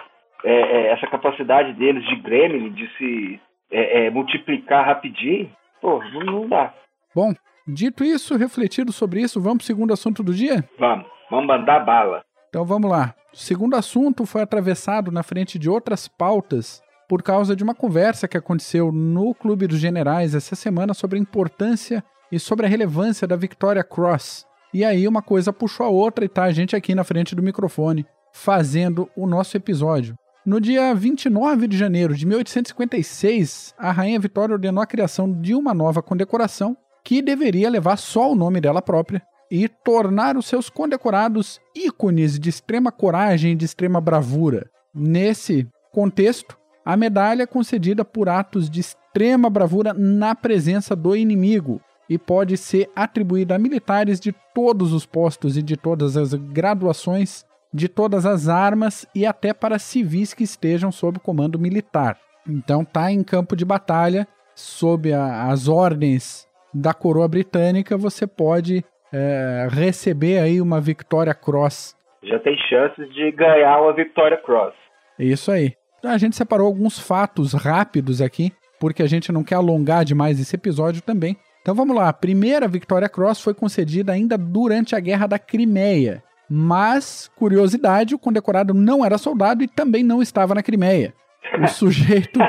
é, 0.44 0.52
é 0.52 0.92
essa 0.92 1.06
capacidade 1.06 1.74
deles 1.74 2.05
de 2.06 2.17
gremlin, 2.17 2.70
de 2.72 2.88
se 2.96 3.41
é, 3.70 4.06
é, 4.06 4.10
multiplicar 4.10 4.86
rapidinho, 4.86 5.50
pô, 5.81 6.03
não, 6.15 6.20
não 6.20 6.48
dá. 6.48 6.72
Bom, 7.15 7.32
dito 7.67 8.03
isso, 8.05 8.36
refletido 8.36 8.93
sobre 8.93 9.20
isso, 9.20 9.41
vamos 9.41 9.58
para 9.58 9.65
o 9.65 9.67
segundo 9.67 9.93
assunto 9.93 10.22
do 10.22 10.32
dia? 10.32 10.65
Vamos, 10.79 11.06
vamos 11.31 11.46
mandar 11.46 11.81
bala. 11.81 12.22
Então 12.48 12.65
vamos 12.65 12.91
lá. 12.91 13.15
O 13.32 13.36
segundo 13.36 13.76
assunto 13.76 14.24
foi 14.24 14.43
atravessado 14.43 15.12
na 15.12 15.22
frente 15.22 15.58
de 15.58 15.69
outras 15.69 16.08
pautas 16.08 16.82
por 17.10 17.24
causa 17.24 17.56
de 17.56 17.64
uma 17.64 17.74
conversa 17.74 18.29
que 18.29 18.36
aconteceu 18.36 18.93
no 18.93 19.34
Clube 19.34 19.67
dos 19.67 19.81
Generais 19.81 20.32
essa 20.32 20.55
semana 20.55 20.94
sobre 20.94 21.19
a 21.19 21.20
importância 21.20 22.05
e 22.31 22.38
sobre 22.38 22.67
a 22.67 22.69
relevância 22.69 23.26
da 23.26 23.34
Victoria 23.34 23.82
Cross. 23.82 24.46
E 24.72 24.84
aí 24.84 25.08
uma 25.08 25.20
coisa 25.20 25.52
puxou 25.52 25.84
a 25.84 25.88
outra 25.88 26.24
e 26.24 26.29
tá 26.29 26.44
a 26.44 26.52
gente 26.52 26.76
aqui 26.76 26.94
na 26.94 27.02
frente 27.02 27.34
do 27.34 27.43
microfone 27.43 28.06
fazendo 28.32 29.10
o 29.17 29.26
nosso 29.26 29.56
episódio. 29.56 30.14
No 30.46 30.60
dia 30.60 30.94
29 30.94 31.67
de 31.67 31.76
janeiro 31.76 32.14
de 32.14 32.24
1856, 32.24 33.74
a 33.76 33.90
Rainha 33.90 34.20
Vitória 34.20 34.52
ordenou 34.52 34.81
a 34.81 34.86
criação 34.86 35.32
de 35.32 35.52
uma 35.52 35.74
nova 35.74 36.00
condecoração 36.00 36.76
que 37.05 37.20
deveria 37.20 37.69
levar 37.69 37.96
só 37.96 38.31
o 38.31 38.36
nome 38.36 38.60
dela 38.60 38.81
própria 38.81 39.20
e 39.50 39.67
tornar 39.67 40.36
os 40.36 40.46
seus 40.46 40.70
condecorados 40.70 41.58
ícones 41.74 42.38
de 42.38 42.50
extrema 42.50 42.93
coragem 42.93 43.50
e 43.50 43.56
de 43.56 43.64
extrema 43.64 44.00
bravura. 44.00 44.70
Nesse 44.94 45.67
contexto, 45.90 46.59
a 46.93 46.97
medalha 46.97 47.44
é 47.44 47.47
concedida 47.47 48.05
por 48.05 48.29
atos 48.29 48.69
de 48.69 48.81
extrema 48.81 49.49
bravura 49.49 49.94
na 49.94 50.35
presença 50.35 50.97
do 50.97 51.15
inimigo 51.15 51.81
e 52.09 52.19
pode 52.19 52.56
ser 52.56 52.91
atribuída 52.97 53.55
a 53.55 53.59
militares 53.61 54.19
de 54.19 54.35
todos 54.53 54.93
os 54.93 55.06
postos 55.06 55.56
e 55.56 55.63
de 55.63 55.77
todas 55.77 56.17
as 56.17 56.35
graduações, 56.35 57.47
de 57.73 57.89
todas 57.89 58.27
as 58.27 58.49
armas 58.49 59.06
e 59.15 59.25
até 59.25 59.55
para 59.55 59.79
civis 59.79 60.35
que 60.35 60.43
estejam 60.43 60.91
sob 60.91 61.20
comando 61.20 61.61
militar. 61.61 62.19
Então 62.44 62.85
tá 62.85 63.13
em 63.13 63.23
campo 63.23 63.55
de 63.55 63.65
batalha, 63.65 64.27
sob 64.56 65.13
a, 65.13 65.44
as 65.44 65.69
ordens 65.69 66.49
da 66.75 66.93
coroa 66.93 67.29
britânica, 67.29 67.97
você 67.97 68.27
pode 68.27 68.85
é, 69.13 69.69
receber 69.70 70.41
aí 70.41 70.61
uma 70.61 70.81
Victoria 70.81 71.35
Cross. 71.35 71.97
Já 72.25 72.41
tem 72.41 72.56
chances 72.69 73.09
de 73.15 73.31
ganhar 73.31 73.81
uma 73.81 73.93
Victoria 73.93 74.39
Cross. 74.39 74.75
Isso 75.17 75.53
aí. 75.53 75.79
A 76.04 76.19
gente 76.19 76.36
separou 76.36 76.66
alguns 76.66 76.98
fatos 76.98 77.52
rápidos 77.52 78.20
aqui, 78.22 78.52
porque 78.78 79.02
a 79.02 79.06
gente 79.06 79.30
não 79.30 79.44
quer 79.44 79.56
alongar 79.56 80.04
demais 80.04 80.40
esse 80.40 80.54
episódio 80.56 81.02
também. 81.02 81.36
Então 81.60 81.74
vamos 81.74 81.94
lá. 81.94 82.08
A 82.08 82.12
primeira 82.12 82.66
Victoria 82.66 83.08
Cross 83.08 83.40
foi 83.40 83.54
concedida 83.54 84.12
ainda 84.12 84.38
durante 84.38 84.96
a 84.96 85.00
Guerra 85.00 85.26
da 85.26 85.38
Crimeia. 85.38 86.22
Mas, 86.48 87.30
curiosidade, 87.36 88.14
o 88.14 88.19
condecorado 88.19 88.74
não 88.74 89.04
era 89.04 89.19
soldado 89.19 89.62
e 89.62 89.69
também 89.69 90.02
não 90.02 90.20
estava 90.20 90.54
na 90.54 90.62
Crimeia. 90.62 91.14
O 91.62 91.69
sujeito 91.69 92.40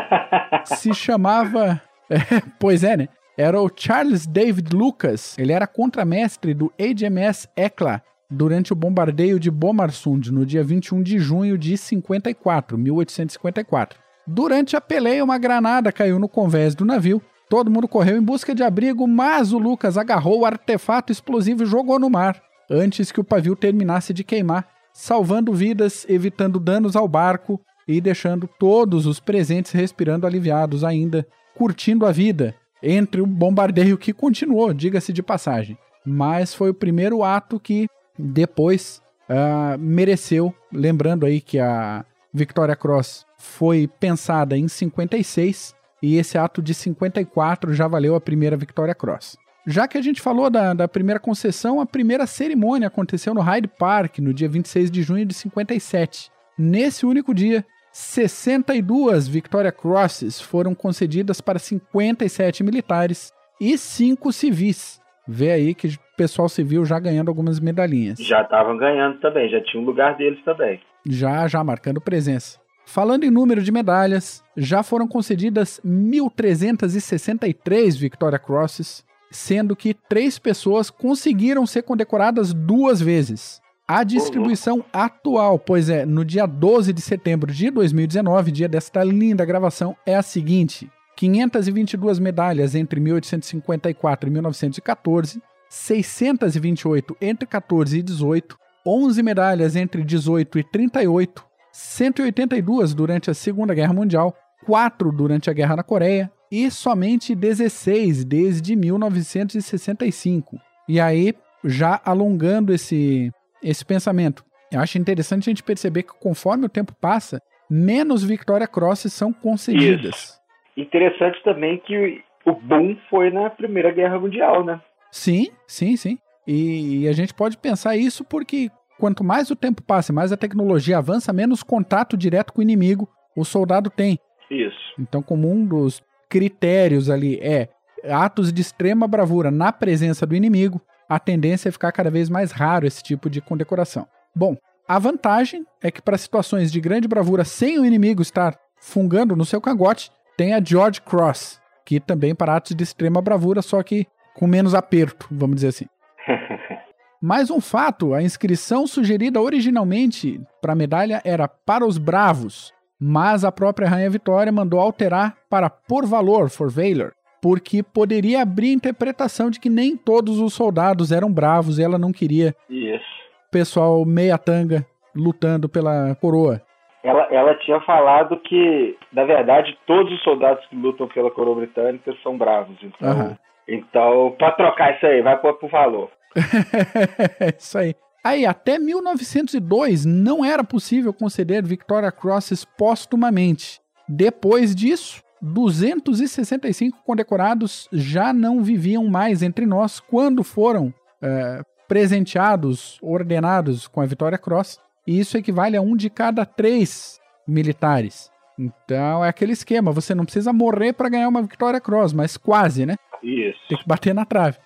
se 0.65 0.93
chamava. 0.93 1.81
É, 2.09 2.41
pois 2.59 2.83
é, 2.83 2.97
né? 2.97 3.07
era 3.37 3.61
o 3.61 3.69
Charles 3.75 4.25
David 4.25 4.75
Lucas. 4.75 5.37
Ele 5.37 5.51
era 5.51 5.67
contramestre 5.67 6.53
do 6.53 6.71
HMS 6.77 7.47
Ekla 7.55 8.01
durante 8.31 8.71
o 8.71 8.75
bombardeio 8.75 9.37
de 9.37 9.51
Bomarsund 9.51 10.31
no 10.31 10.45
dia 10.45 10.63
21 10.63 11.03
de 11.03 11.19
junho 11.19 11.57
de 11.57 11.77
54, 11.77 12.77
1854. 12.77 13.99
Durante 14.25 14.77
a 14.77 14.81
peleia, 14.81 15.23
uma 15.23 15.37
granada 15.37 15.91
caiu 15.91 16.17
no 16.17 16.29
convés 16.29 16.73
do 16.73 16.85
navio. 16.85 17.21
Todo 17.49 17.69
mundo 17.69 17.89
correu 17.89 18.17
em 18.17 18.23
busca 18.23 18.55
de 18.55 18.63
abrigo, 18.63 19.05
mas 19.05 19.51
o 19.51 19.57
Lucas 19.57 19.97
agarrou 19.97 20.39
o 20.39 20.45
artefato 20.45 21.11
explosivo 21.11 21.63
e 21.63 21.65
jogou 21.65 21.99
no 21.99 22.09
mar, 22.09 22.41
antes 22.69 23.11
que 23.11 23.19
o 23.19 23.23
pavio 23.25 23.57
terminasse 23.57 24.13
de 24.13 24.23
queimar, 24.23 24.65
salvando 24.93 25.53
vidas, 25.53 26.05
evitando 26.07 26.59
danos 26.59 26.95
ao 26.95 27.09
barco 27.09 27.59
e 27.85 27.99
deixando 27.99 28.49
todos 28.57 29.05
os 29.05 29.19
presentes 29.19 29.73
respirando 29.73 30.25
aliviados 30.25 30.85
ainda, 30.85 31.27
curtindo 31.53 32.05
a 32.05 32.11
vida, 32.11 32.55
entre 32.81 33.19
o 33.19 33.27
bombardeio 33.27 33.97
que 33.97 34.13
continuou, 34.13 34.73
diga-se 34.73 35.11
de 35.11 35.21
passagem. 35.21 35.77
Mas 36.05 36.53
foi 36.53 36.69
o 36.69 36.73
primeiro 36.73 37.23
ato 37.23 37.59
que 37.59 37.87
depois 38.21 39.01
uh, 39.29 39.77
mereceu, 39.79 40.53
lembrando 40.71 41.25
aí 41.25 41.41
que 41.41 41.59
a 41.59 42.05
Victoria 42.33 42.75
Cross 42.75 43.25
foi 43.37 43.89
pensada 43.99 44.57
em 44.57 44.67
56 44.67 45.75
e 46.01 46.17
esse 46.17 46.37
ato 46.37 46.61
de 46.61 46.73
54 46.73 47.73
já 47.73 47.87
valeu 47.87 48.15
a 48.15 48.21
primeira 48.21 48.55
Victoria 48.55 48.95
Cross. 48.95 49.37
Já 49.67 49.87
que 49.87 49.97
a 49.97 50.01
gente 50.01 50.21
falou 50.21 50.49
da, 50.49 50.73
da 50.73 50.87
primeira 50.87 51.19
concessão, 51.19 51.79
a 51.79 51.85
primeira 51.85 52.25
cerimônia 52.25 52.87
aconteceu 52.87 53.33
no 53.33 53.41
Hyde 53.41 53.67
Park 53.67 54.19
no 54.19 54.33
dia 54.33 54.49
26 54.49 54.89
de 54.89 55.03
junho 55.03 55.25
de 55.25 55.33
57. 55.33 56.31
Nesse 56.57 57.05
único 57.05 57.33
dia, 57.33 57.65
62 57.91 59.27
Victoria 59.27 59.71
Crosses 59.71 60.41
foram 60.41 60.73
concedidas 60.73 61.41
para 61.41 61.59
57 61.59 62.63
militares 62.63 63.31
e 63.59 63.77
5 63.77 64.31
civis. 64.31 64.99
Vê 65.27 65.51
aí 65.51 65.75
que 65.75 65.95
pessoal 66.21 66.47
civil 66.47 66.85
já 66.85 66.99
ganhando 66.99 67.29
algumas 67.29 67.59
medalhinhas. 67.59 68.19
Já 68.19 68.43
estavam 68.43 68.77
ganhando 68.77 69.19
também, 69.19 69.49
já 69.49 69.59
tinha 69.59 69.81
um 69.81 69.85
lugar 69.85 70.15
deles 70.15 70.39
também. 70.45 70.79
Já, 71.03 71.47
já 71.47 71.63
marcando 71.63 71.99
presença. 71.99 72.59
Falando 72.85 73.23
em 73.23 73.31
número 73.31 73.63
de 73.63 73.71
medalhas, 73.71 74.43
já 74.55 74.83
foram 74.83 75.07
concedidas 75.07 75.81
1.363 75.83 77.97
Victoria 77.97 78.37
Crosses, 78.37 79.03
sendo 79.31 79.75
que 79.75 79.95
três 79.95 80.37
pessoas 80.37 80.91
conseguiram 80.91 81.65
ser 81.65 81.81
condecoradas 81.81 82.53
duas 82.53 83.01
vezes. 83.01 83.59
A 83.87 84.03
distribuição 84.03 84.75
uhum. 84.77 84.83
atual, 84.93 85.57
pois 85.57 85.89
é, 85.89 86.05
no 86.05 86.23
dia 86.23 86.45
12 86.45 86.93
de 86.93 87.01
setembro 87.01 87.51
de 87.51 87.71
2019, 87.71 88.51
dia 88.51 88.69
desta 88.69 89.03
linda 89.03 89.43
gravação, 89.43 89.97
é 90.05 90.15
a 90.15 90.21
seguinte: 90.21 90.87
522 91.15 92.19
medalhas 92.19 92.75
entre 92.75 92.99
1854 92.99 94.29
e 94.29 94.31
1914, 94.31 95.41
628 95.71 97.15
entre 97.21 97.47
14 97.47 97.97
e 97.97 98.03
18, 98.03 98.57
11 98.85 99.23
medalhas 99.23 99.77
entre 99.77 100.03
18 100.03 100.59
e 100.59 100.63
38, 100.65 101.45
182 101.71 102.93
durante 102.93 103.31
a 103.31 103.33
Segunda 103.33 103.73
Guerra 103.73 103.93
Mundial, 103.93 104.35
4 104.65 105.13
durante 105.13 105.49
a 105.49 105.53
Guerra 105.53 105.77
na 105.77 105.83
Coreia 105.83 106.29
e 106.51 106.69
somente 106.69 107.33
16 107.33 108.25
desde 108.25 108.75
1965. 108.75 110.59
E 110.89 110.99
aí, 110.99 111.33
já 111.63 112.01
alongando 112.03 112.73
esse, 112.73 113.31
esse 113.63 113.85
pensamento, 113.85 114.43
eu 114.73 114.81
acho 114.81 114.97
interessante 114.97 115.49
a 115.49 115.51
gente 115.51 115.63
perceber 115.63 116.03
que 116.03 116.19
conforme 116.19 116.65
o 116.65 116.69
tempo 116.69 116.93
passa, 116.99 117.41
menos 117.69 118.25
Victoria 118.25 118.67
Crosses 118.67 119.13
são 119.13 119.31
concedidas. 119.31 120.15
Isso. 120.15 120.41
Interessante 120.75 121.41
também 121.45 121.77
que 121.77 122.21
o 122.45 122.51
boom 122.51 122.97
foi 123.09 123.29
na 123.29 123.49
Primeira 123.49 123.89
Guerra 123.91 124.19
Mundial, 124.19 124.65
né? 124.65 124.81
Sim, 125.11 125.49
sim, 125.67 125.95
sim. 125.97 126.17
E, 126.47 127.01
e 127.01 127.07
a 127.07 127.13
gente 127.13 127.33
pode 127.33 127.57
pensar 127.57 127.95
isso 127.95 128.23
porque 128.23 128.71
quanto 128.99 129.23
mais 129.23 129.49
o 129.51 129.55
tempo 129.55 129.81
passa, 129.81 130.13
mais 130.13 130.31
a 130.31 130.37
tecnologia 130.37 130.97
avança, 130.97 131.33
menos 131.33 131.63
contato 131.63 132.17
direto 132.17 132.53
com 132.53 132.59
o 132.59 132.63
inimigo 132.63 133.09
o 133.35 133.45
soldado 133.45 133.89
tem. 133.89 134.19
Isso. 134.49 134.77
Então, 134.99 135.21
como 135.21 135.49
um 135.51 135.65
dos 135.65 136.01
critérios 136.29 137.09
ali 137.09 137.39
é 137.41 137.69
atos 138.09 138.51
de 138.51 138.61
extrema 138.61 139.07
bravura 139.07 139.51
na 139.51 139.71
presença 139.71 140.25
do 140.25 140.35
inimigo, 140.35 140.81
a 141.07 141.19
tendência 141.19 141.69
é 141.69 141.71
ficar 141.71 141.91
cada 141.91 142.09
vez 142.09 142.29
mais 142.29 142.51
raro 142.51 142.85
esse 142.85 143.03
tipo 143.03 143.29
de 143.29 143.41
condecoração. 143.41 144.07
Bom, 144.35 144.55
a 144.87 144.97
vantagem 144.99 145.65
é 145.81 145.91
que 145.91 146.01
para 146.01 146.17
situações 146.17 146.71
de 146.71 146.79
grande 146.79 147.07
bravura 147.07 147.43
sem 147.43 147.79
o 147.79 147.85
inimigo 147.85 148.21
estar 148.21 148.57
fungando 148.79 149.35
no 149.35 149.45
seu 149.45 149.61
cangote, 149.61 150.11
tem 150.35 150.53
a 150.53 150.63
George 150.63 151.01
Cross, 151.01 151.61
que 151.85 151.99
também 151.99 152.33
para 152.33 152.55
atos 152.55 152.75
de 152.75 152.83
extrema 152.83 153.21
bravura, 153.21 153.61
só 153.61 153.81
que 153.83 154.07
com 154.41 154.47
menos 154.47 154.73
aperto, 154.73 155.27
vamos 155.29 155.57
dizer 155.57 155.67
assim. 155.67 155.85
Mais 157.21 157.51
um 157.51 157.61
fato: 157.61 158.15
a 158.15 158.23
inscrição 158.23 158.87
sugerida 158.87 159.39
originalmente 159.39 160.41
para 160.59 160.73
a 160.73 160.75
medalha 160.75 161.21
era 161.23 161.47
para 161.47 161.85
os 161.85 161.99
bravos, 161.99 162.73
mas 162.99 163.45
a 163.45 163.51
própria 163.51 163.87
Rainha 163.87 164.09
Vitória 164.09 164.51
mandou 164.51 164.79
alterar 164.79 165.35
para 165.47 165.69
por 165.69 166.07
valor, 166.07 166.49
for 166.49 166.71
valor, 166.71 167.13
porque 167.39 167.83
poderia 167.83 168.41
abrir 168.41 168.71
a 168.71 168.73
interpretação 168.73 169.51
de 169.51 169.59
que 169.59 169.69
nem 169.69 169.95
todos 169.95 170.39
os 170.39 170.55
soldados 170.55 171.11
eram 171.11 171.31
bravos 171.31 171.77
e 171.77 171.83
ela 171.83 171.99
não 171.99 172.11
queria 172.11 172.55
Isso. 172.67 173.05
pessoal 173.51 174.03
meia 174.03 174.39
tanga 174.39 174.83
lutando 175.15 175.69
pela 175.69 176.15
coroa. 176.15 176.59
Ela, 177.03 177.27
ela 177.31 177.55
tinha 177.55 177.79
falado 177.81 178.39
que, 178.39 178.95
na 179.11 179.23
verdade, 179.23 179.77
todos 179.85 180.11
os 180.13 180.23
soldados 180.23 180.65
que 180.67 180.75
lutam 180.75 181.07
pela 181.07 181.31
coroa 181.31 181.55
britânica 181.55 182.13
são 182.23 182.37
bravos. 182.37 182.77
Então, 182.83 183.09
uhum. 183.09 183.35
Então 183.73 184.35
para 184.37 184.51
trocar 184.51 184.95
isso 184.95 185.05
aí, 185.05 185.21
vai 185.21 185.39
por, 185.39 185.53
por 185.55 185.69
valor. 185.69 186.09
Isso 187.59 187.77
aí. 187.77 187.93
Aí, 188.23 188.45
até 188.45 188.77
1902 188.77 190.05
não 190.05 190.45
era 190.45 190.63
possível 190.63 191.11
conceder 191.11 191.63
Victoria 191.65 192.11
Crosses 192.11 192.63
póstumamente. 192.63 193.81
Depois 194.07 194.75
disso, 194.75 195.23
265 195.41 196.99
condecorados 197.03 197.89
já 197.91 198.31
não 198.31 198.61
viviam 198.61 199.07
mais 199.07 199.41
entre 199.41 199.65
nós 199.65 199.99
quando 199.99 200.43
foram 200.43 200.93
é, 201.21 201.63
presenteados, 201.87 202.99
ordenados 203.01 203.87
com 203.87 204.01
a 204.01 204.05
Victoria 204.05 204.37
Cross. 204.37 204.79
E 205.07 205.19
isso 205.19 205.37
equivale 205.37 205.75
a 205.75 205.81
um 205.81 205.95
de 205.95 206.09
cada 206.09 206.45
três 206.45 207.19
militares. 207.47 208.29
Então 208.57 209.25
é 209.25 209.29
aquele 209.29 209.53
esquema: 209.53 209.91
você 209.91 210.13
não 210.13 210.25
precisa 210.25 210.53
morrer 210.53 210.93
para 210.93 211.09
ganhar 211.09 211.27
uma 211.27 211.41
Victoria 211.41 211.81
Cross, 211.81 212.13
mas 212.13 212.37
quase, 212.37 212.85
né? 212.85 212.95
Isso. 213.23 213.59
Tem 213.69 213.77
que 213.77 213.87
bater 213.87 214.13
na 214.13 214.25
trave 214.25 214.57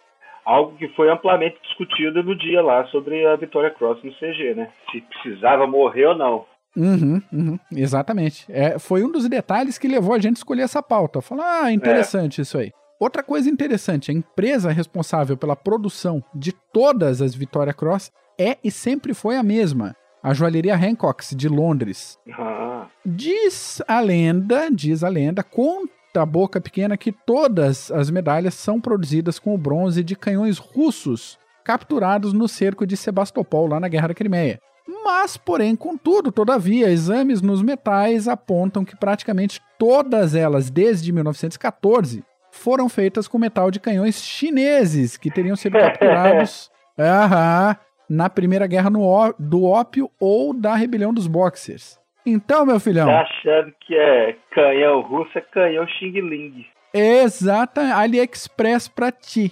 algo 0.46 0.78
que 0.78 0.88
foi 0.90 1.10
amplamente 1.10 1.58
discutido 1.64 2.24
no 2.24 2.38
dia 2.38 2.62
lá 2.62 2.86
sobre 2.86 3.26
a 3.26 3.36
Vitória 3.36 3.72
Cross 3.72 4.04
no 4.04 4.14
CG, 4.14 4.54
né? 4.54 4.70
Se 4.92 5.02
precisava 5.02 5.66
morrer 5.66 6.06
ou 6.06 6.16
não. 6.16 6.46
Uhum, 6.78 7.22
uhum, 7.34 7.60
exatamente. 7.72 8.46
É, 8.50 8.78
foi 8.78 9.04
um 9.04 9.12
dos 9.12 9.28
detalhes 9.28 9.78
que 9.78 9.88
levou 9.88 10.14
a 10.14 10.20
gente 10.20 10.36
a 10.36 10.40
escolher 10.40 10.62
essa 10.62 10.84
pauta. 10.84 11.22
Falar, 11.22 11.64
ah, 11.64 11.72
interessante 11.72 12.40
é. 12.40 12.44
isso 12.44 12.58
aí. 12.58 12.72
Outra 13.00 13.24
coisa 13.24 13.50
interessante, 13.50 14.12
a 14.12 14.14
empresa 14.14 14.72
responsável 14.72 15.36
pela 15.36 15.56
produção 15.56 16.24
de 16.34 16.52
todas 16.52 17.22
as 17.22 17.34
Vitória 17.34 17.74
Cross 17.74 18.12
é 18.40 18.58
e 18.64 18.70
sempre 18.70 19.14
foi 19.14 19.38
a 19.38 19.44
mesma. 19.44 19.96
A 20.22 20.34
joalheria 20.34 20.76
Hancocks 20.76 21.36
de 21.36 21.48
Londres. 21.48 22.18
Ah. 22.34 22.88
Diz 23.06 23.82
a 23.88 24.00
lenda, 24.00 24.70
diz 24.72 25.04
a 25.04 25.10
lenda, 25.10 25.44
com 25.44 25.86
da 26.16 26.26
boca 26.26 26.62
pequena 26.62 26.96
que 26.96 27.12
todas 27.12 27.92
as 27.92 28.10
medalhas 28.10 28.54
são 28.54 28.80
produzidas 28.80 29.38
com 29.38 29.54
o 29.54 29.58
bronze 29.58 30.02
de 30.02 30.16
canhões 30.16 30.58
russos 30.58 31.38
capturados 31.64 32.32
no 32.32 32.48
cerco 32.48 32.88
de 32.88 32.96
Sebastopol, 32.96 33.68
lá 33.68 33.82
na 33.82 33.90
Guerra 33.90 34.10
da 34.10 34.14
Crimeia. 34.14 34.60
Mas, 35.04 35.36
porém, 35.36 35.76
contudo, 35.76 36.32
todavia, 36.32 36.90
exames 36.90 37.42
nos 37.42 37.62
metais 37.62 38.30
apontam 38.30 38.86
que 38.86 38.96
praticamente 38.96 39.60
todas 39.78 40.36
elas, 40.36 40.70
desde 40.70 41.12
1914, 41.12 42.24
foram 42.50 42.88
feitas 42.88 43.28
com 43.28 43.38
metal 43.38 43.70
de 43.70 43.80
canhões 43.80 44.22
chineses 44.24 45.18
que 45.18 45.30
teriam 45.30 45.58
sido 45.58 45.78
capturados 45.78 46.72
aham, 46.98 47.76
na 48.10 48.30
Primeira 48.30 48.68
Guerra 48.68 48.90
no, 48.90 49.36
do 49.38 49.66
Ópio 49.66 50.10
ou 50.18 50.54
da 50.54 50.76
Rebelião 50.76 51.14
dos 51.14 51.28
Boxers. 51.28 52.00
Então, 52.26 52.66
meu 52.66 52.80
filhão. 52.80 53.06
Tá 53.08 53.22
achando 53.22 53.72
que 53.80 53.96
é 53.96 54.36
canhão 54.52 55.02
russo, 55.02 55.38
é 55.38 55.42
canhão 55.42 55.88
Xing 55.88 56.20
Ling. 56.22 56.66
Exata, 56.94 57.94
AliExpress 57.96 58.88
pra 58.88 59.12
ti. 59.12 59.52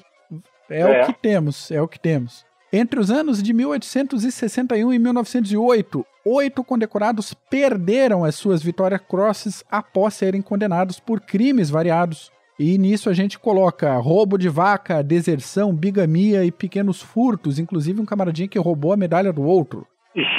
É, 0.70 0.80
é, 0.80 1.03
o 1.03 1.06
que 1.06 1.13
temos, 1.13 1.70
é 1.72 1.82
o 1.82 1.88
que 1.88 2.00
temos. 2.00 2.46
Entre 2.72 3.00
os 3.00 3.12
anos 3.12 3.44
de 3.44 3.53
1861 3.53 4.94
e 4.94 4.98
1908, 4.98 6.06
oito 6.25 6.63
condecorados 6.63 7.34
perderam 7.34 8.24
as 8.24 8.34
suas 8.34 8.63
Vitória 8.63 8.98
Crosses 8.98 9.63
após 9.70 10.15
serem 10.15 10.42
condenados 10.42 11.00
por 11.00 11.22
crimes 11.22 11.70
variados. 11.70 12.32
E 12.58 12.77
nisso 12.77 13.10
a 13.10 13.13
gente 13.13 13.38
coloca 13.38 13.96
roubo 13.98 14.38
de 14.38 14.50
vaca, 14.50 15.03
deserção, 15.03 15.75
bigamia 15.75 16.46
e 16.46 16.51
pequenos 16.51 17.01
furtos, 17.01 17.60
inclusive 17.60 18.01
um 18.01 18.06
camaradinho 18.06 18.50
que 18.50 18.58
roubou 18.58 18.94
a 18.94 18.98
medalha 18.98 19.32
do 19.32 19.44
outro. 19.44 19.86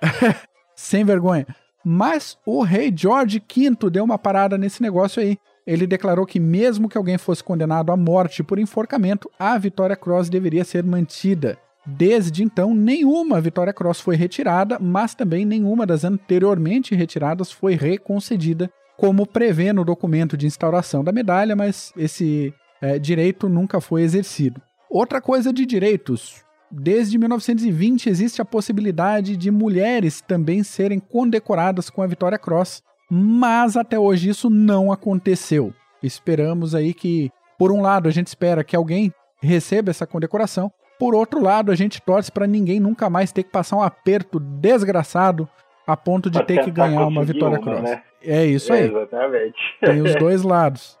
sem 0.78 1.04
vergonha. 1.04 1.44
Mas 1.84 2.38
o 2.46 2.62
rei 2.62 2.92
George 2.94 3.40
V 3.40 3.90
deu 3.90 4.04
uma 4.04 4.16
parada 4.16 4.56
nesse 4.56 4.80
negócio 4.80 5.20
aí. 5.20 5.36
ele 5.66 5.86
declarou 5.86 6.24
que, 6.24 6.40
mesmo 6.40 6.88
que 6.88 6.96
alguém 6.96 7.18
fosse 7.18 7.44
condenado 7.44 7.92
à 7.92 7.96
morte 7.96 8.42
por 8.42 8.58
enforcamento, 8.58 9.28
a 9.38 9.58
Vitória 9.58 9.96
Cross 9.96 10.30
deveria 10.30 10.64
ser 10.64 10.82
mantida. 10.82 11.58
Desde 11.84 12.42
então, 12.42 12.74
nenhuma 12.74 13.40
Vitória 13.40 13.72
Cross 13.72 14.00
foi 14.00 14.16
retirada, 14.16 14.78
mas 14.80 15.14
também 15.14 15.44
nenhuma 15.44 15.84
das 15.84 16.04
anteriormente 16.04 16.94
retiradas 16.94 17.50
foi 17.52 17.74
reconcedida, 17.74 18.70
como 18.96 19.26
prevê 19.26 19.72
no 19.72 19.84
documento 19.84 20.36
de 20.36 20.46
instauração 20.46 21.04
da 21.04 21.12
medalha, 21.12 21.54
mas 21.54 21.92
esse 21.96 22.54
é, 22.80 22.98
direito 22.98 23.48
nunca 23.48 23.80
foi 23.80 24.02
exercido. 24.02 24.62
Outra 24.88 25.20
coisa 25.20 25.52
de 25.52 25.66
direitos. 25.66 26.42
Desde 26.70 27.16
1920 27.16 28.08
existe 28.08 28.42
a 28.42 28.44
possibilidade 28.44 29.36
de 29.36 29.50
mulheres 29.50 30.20
também 30.20 30.62
serem 30.62 30.98
condecoradas 30.98 31.88
com 31.88 32.02
a 32.02 32.06
Vitória 32.06 32.38
Cross, 32.38 32.82
mas 33.10 33.76
até 33.76 33.98
hoje 33.98 34.28
isso 34.28 34.50
não 34.50 34.92
aconteceu. 34.92 35.72
Esperamos 36.02 36.74
aí 36.74 36.92
que, 36.92 37.30
por 37.58 37.72
um 37.72 37.80
lado, 37.80 38.08
a 38.08 38.12
gente 38.12 38.26
espera 38.26 38.62
que 38.62 38.76
alguém 38.76 39.12
receba 39.40 39.90
essa 39.90 40.06
condecoração, 40.06 40.70
por 40.98 41.14
outro 41.14 41.40
lado, 41.40 41.70
a 41.70 41.76
gente 41.76 42.02
torce 42.02 42.30
para 42.30 42.46
ninguém 42.46 42.80
nunca 42.80 43.08
mais 43.08 43.30
ter 43.30 43.44
que 43.44 43.50
passar 43.50 43.76
um 43.76 43.82
aperto 43.82 44.40
desgraçado 44.40 45.48
a 45.86 45.96
ponto 45.96 46.28
de 46.28 46.44
ter 46.44 46.64
que 46.64 46.70
ganhar 46.70 47.06
uma 47.06 47.24
Vitória 47.24 47.58
Cross. 47.58 47.82
Né? 47.82 48.02
É 48.22 48.44
isso 48.44 48.72
aí. 48.72 48.82
É, 48.82 48.84
exatamente. 48.86 49.58
Tem 49.80 50.02
os 50.02 50.14
dois 50.18 50.42
lados. 50.42 50.98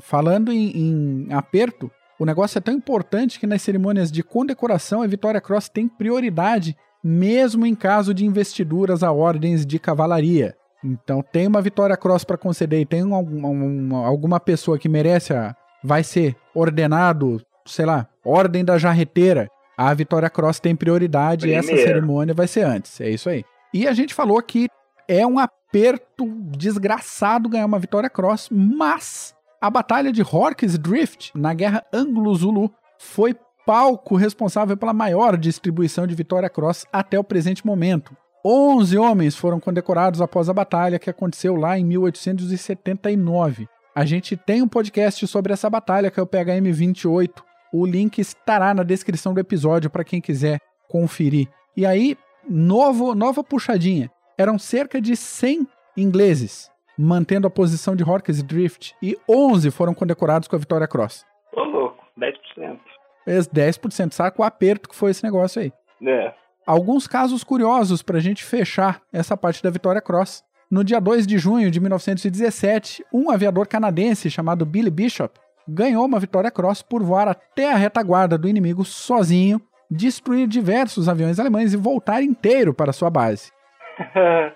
Falando 0.00 0.50
em, 0.50 1.26
em 1.28 1.32
aperto, 1.32 1.90
o 2.20 2.26
negócio 2.26 2.58
é 2.58 2.60
tão 2.60 2.74
importante 2.74 3.40
que 3.40 3.46
nas 3.46 3.62
cerimônias 3.62 4.12
de 4.12 4.22
condecoração 4.22 5.00
a 5.00 5.06
Vitória 5.06 5.40
Cross 5.40 5.70
tem 5.70 5.88
prioridade, 5.88 6.76
mesmo 7.02 7.64
em 7.64 7.74
caso 7.74 8.12
de 8.12 8.26
investiduras 8.26 9.02
a 9.02 9.10
ordens 9.10 9.64
de 9.64 9.78
cavalaria. 9.78 10.54
Então, 10.84 11.22
tem 11.22 11.46
uma 11.46 11.62
Vitória 11.62 11.96
Cross 11.96 12.24
para 12.24 12.36
conceder 12.36 12.78
e 12.78 12.84
tem 12.84 13.02
um, 13.02 13.14
um, 13.16 13.96
alguma 13.96 14.38
pessoa 14.38 14.78
que 14.78 14.86
merece 14.86 15.32
a. 15.32 15.56
vai 15.82 16.04
ser 16.04 16.36
ordenado, 16.54 17.40
sei 17.64 17.86
lá, 17.86 18.06
Ordem 18.22 18.66
da 18.66 18.76
Jarreteira. 18.76 19.48
A 19.74 19.94
Vitória 19.94 20.28
Cross 20.28 20.60
tem 20.60 20.76
prioridade 20.76 21.46
Primeiro. 21.46 21.66
e 21.66 21.72
essa 21.72 21.82
cerimônia 21.82 22.34
vai 22.34 22.46
ser 22.46 22.66
antes. 22.66 23.00
É 23.00 23.08
isso 23.08 23.30
aí. 23.30 23.42
E 23.72 23.88
a 23.88 23.94
gente 23.94 24.12
falou 24.12 24.42
que 24.42 24.68
é 25.08 25.26
um 25.26 25.38
aperto 25.38 26.26
desgraçado 26.54 27.48
ganhar 27.48 27.64
uma 27.64 27.78
Vitória 27.78 28.10
Cross, 28.10 28.50
mas 28.50 29.34
a 29.60 29.68
Batalha 29.68 30.10
de 30.10 30.22
Hork's 30.22 30.78
Drift, 30.78 31.32
na 31.34 31.52
Guerra 31.52 31.84
Anglo-Zulu, 31.92 32.72
foi 32.98 33.36
palco 33.66 34.16
responsável 34.16 34.74
pela 34.74 34.94
maior 34.94 35.36
distribuição 35.36 36.06
de 36.06 36.14
Vitória 36.14 36.48
Cross 36.48 36.86
até 36.90 37.18
o 37.18 37.24
presente 37.24 37.66
momento. 37.66 38.16
11 38.42 38.96
homens 38.96 39.36
foram 39.36 39.60
condecorados 39.60 40.22
após 40.22 40.48
a 40.48 40.54
batalha 40.54 40.98
que 40.98 41.10
aconteceu 41.10 41.56
lá 41.56 41.78
em 41.78 41.84
1879. 41.84 43.68
A 43.94 44.06
gente 44.06 44.34
tem 44.34 44.62
um 44.62 44.68
podcast 44.68 45.26
sobre 45.26 45.52
essa 45.52 45.68
batalha, 45.68 46.10
que 46.10 46.18
é 46.18 46.22
o 46.22 46.26
PHM 46.26 46.72
28. 46.72 47.44
O 47.70 47.84
link 47.84 48.18
estará 48.18 48.72
na 48.72 48.82
descrição 48.82 49.34
do 49.34 49.40
episódio 49.40 49.90
para 49.90 50.04
quem 50.04 50.22
quiser 50.22 50.58
conferir. 50.88 51.48
E 51.76 51.84
aí, 51.84 52.16
novo, 52.48 53.14
nova 53.14 53.44
puxadinha. 53.44 54.10
Eram 54.38 54.58
cerca 54.58 55.02
de 55.02 55.14
100 55.14 55.68
ingleses 55.98 56.70
mantendo 57.00 57.46
a 57.46 57.50
posição 57.50 57.96
de 57.96 58.04
Hork's 58.04 58.42
Drift 58.42 58.94
e 59.02 59.16
11 59.28 59.70
foram 59.70 59.94
condecorados 59.94 60.46
com 60.46 60.56
a 60.56 60.58
Vitória 60.58 60.86
Cross. 60.86 61.24
Ô, 61.52 61.62
louco, 61.62 62.04
10%. 62.18 62.78
Esse 63.26 63.48
10%, 63.48 64.12
sabe 64.12 64.36
o 64.38 64.42
aperto 64.42 64.88
que 64.88 64.94
foi 64.94 65.10
esse 65.10 65.24
negócio 65.24 65.62
aí? 65.62 65.72
É. 66.06 66.34
Alguns 66.66 67.06
casos 67.06 67.42
curiosos 67.42 68.02
para 68.02 68.18
a 68.18 68.20
gente 68.20 68.44
fechar 68.44 69.00
essa 69.12 69.34
parte 69.34 69.62
da 69.62 69.70
Vitória 69.70 70.02
Cross. 70.02 70.44
No 70.70 70.84
dia 70.84 71.00
2 71.00 71.26
de 71.26 71.38
junho 71.38 71.70
de 71.70 71.80
1917, 71.80 73.04
um 73.12 73.30
aviador 73.30 73.66
canadense 73.66 74.30
chamado 74.30 74.66
Billy 74.66 74.90
Bishop 74.90 75.40
ganhou 75.66 76.04
uma 76.04 76.20
Vitória 76.20 76.50
Cross 76.50 76.82
por 76.82 77.02
voar 77.02 77.28
até 77.28 77.72
a 77.72 77.76
retaguarda 77.76 78.36
do 78.36 78.48
inimigo 78.48 78.84
sozinho, 78.84 79.60
destruir 79.90 80.46
diversos 80.46 81.08
aviões 81.08 81.40
alemães 81.40 81.72
e 81.72 81.78
voltar 81.78 82.22
inteiro 82.22 82.74
para 82.74 82.92
sua 82.92 83.08
base. 83.08 83.50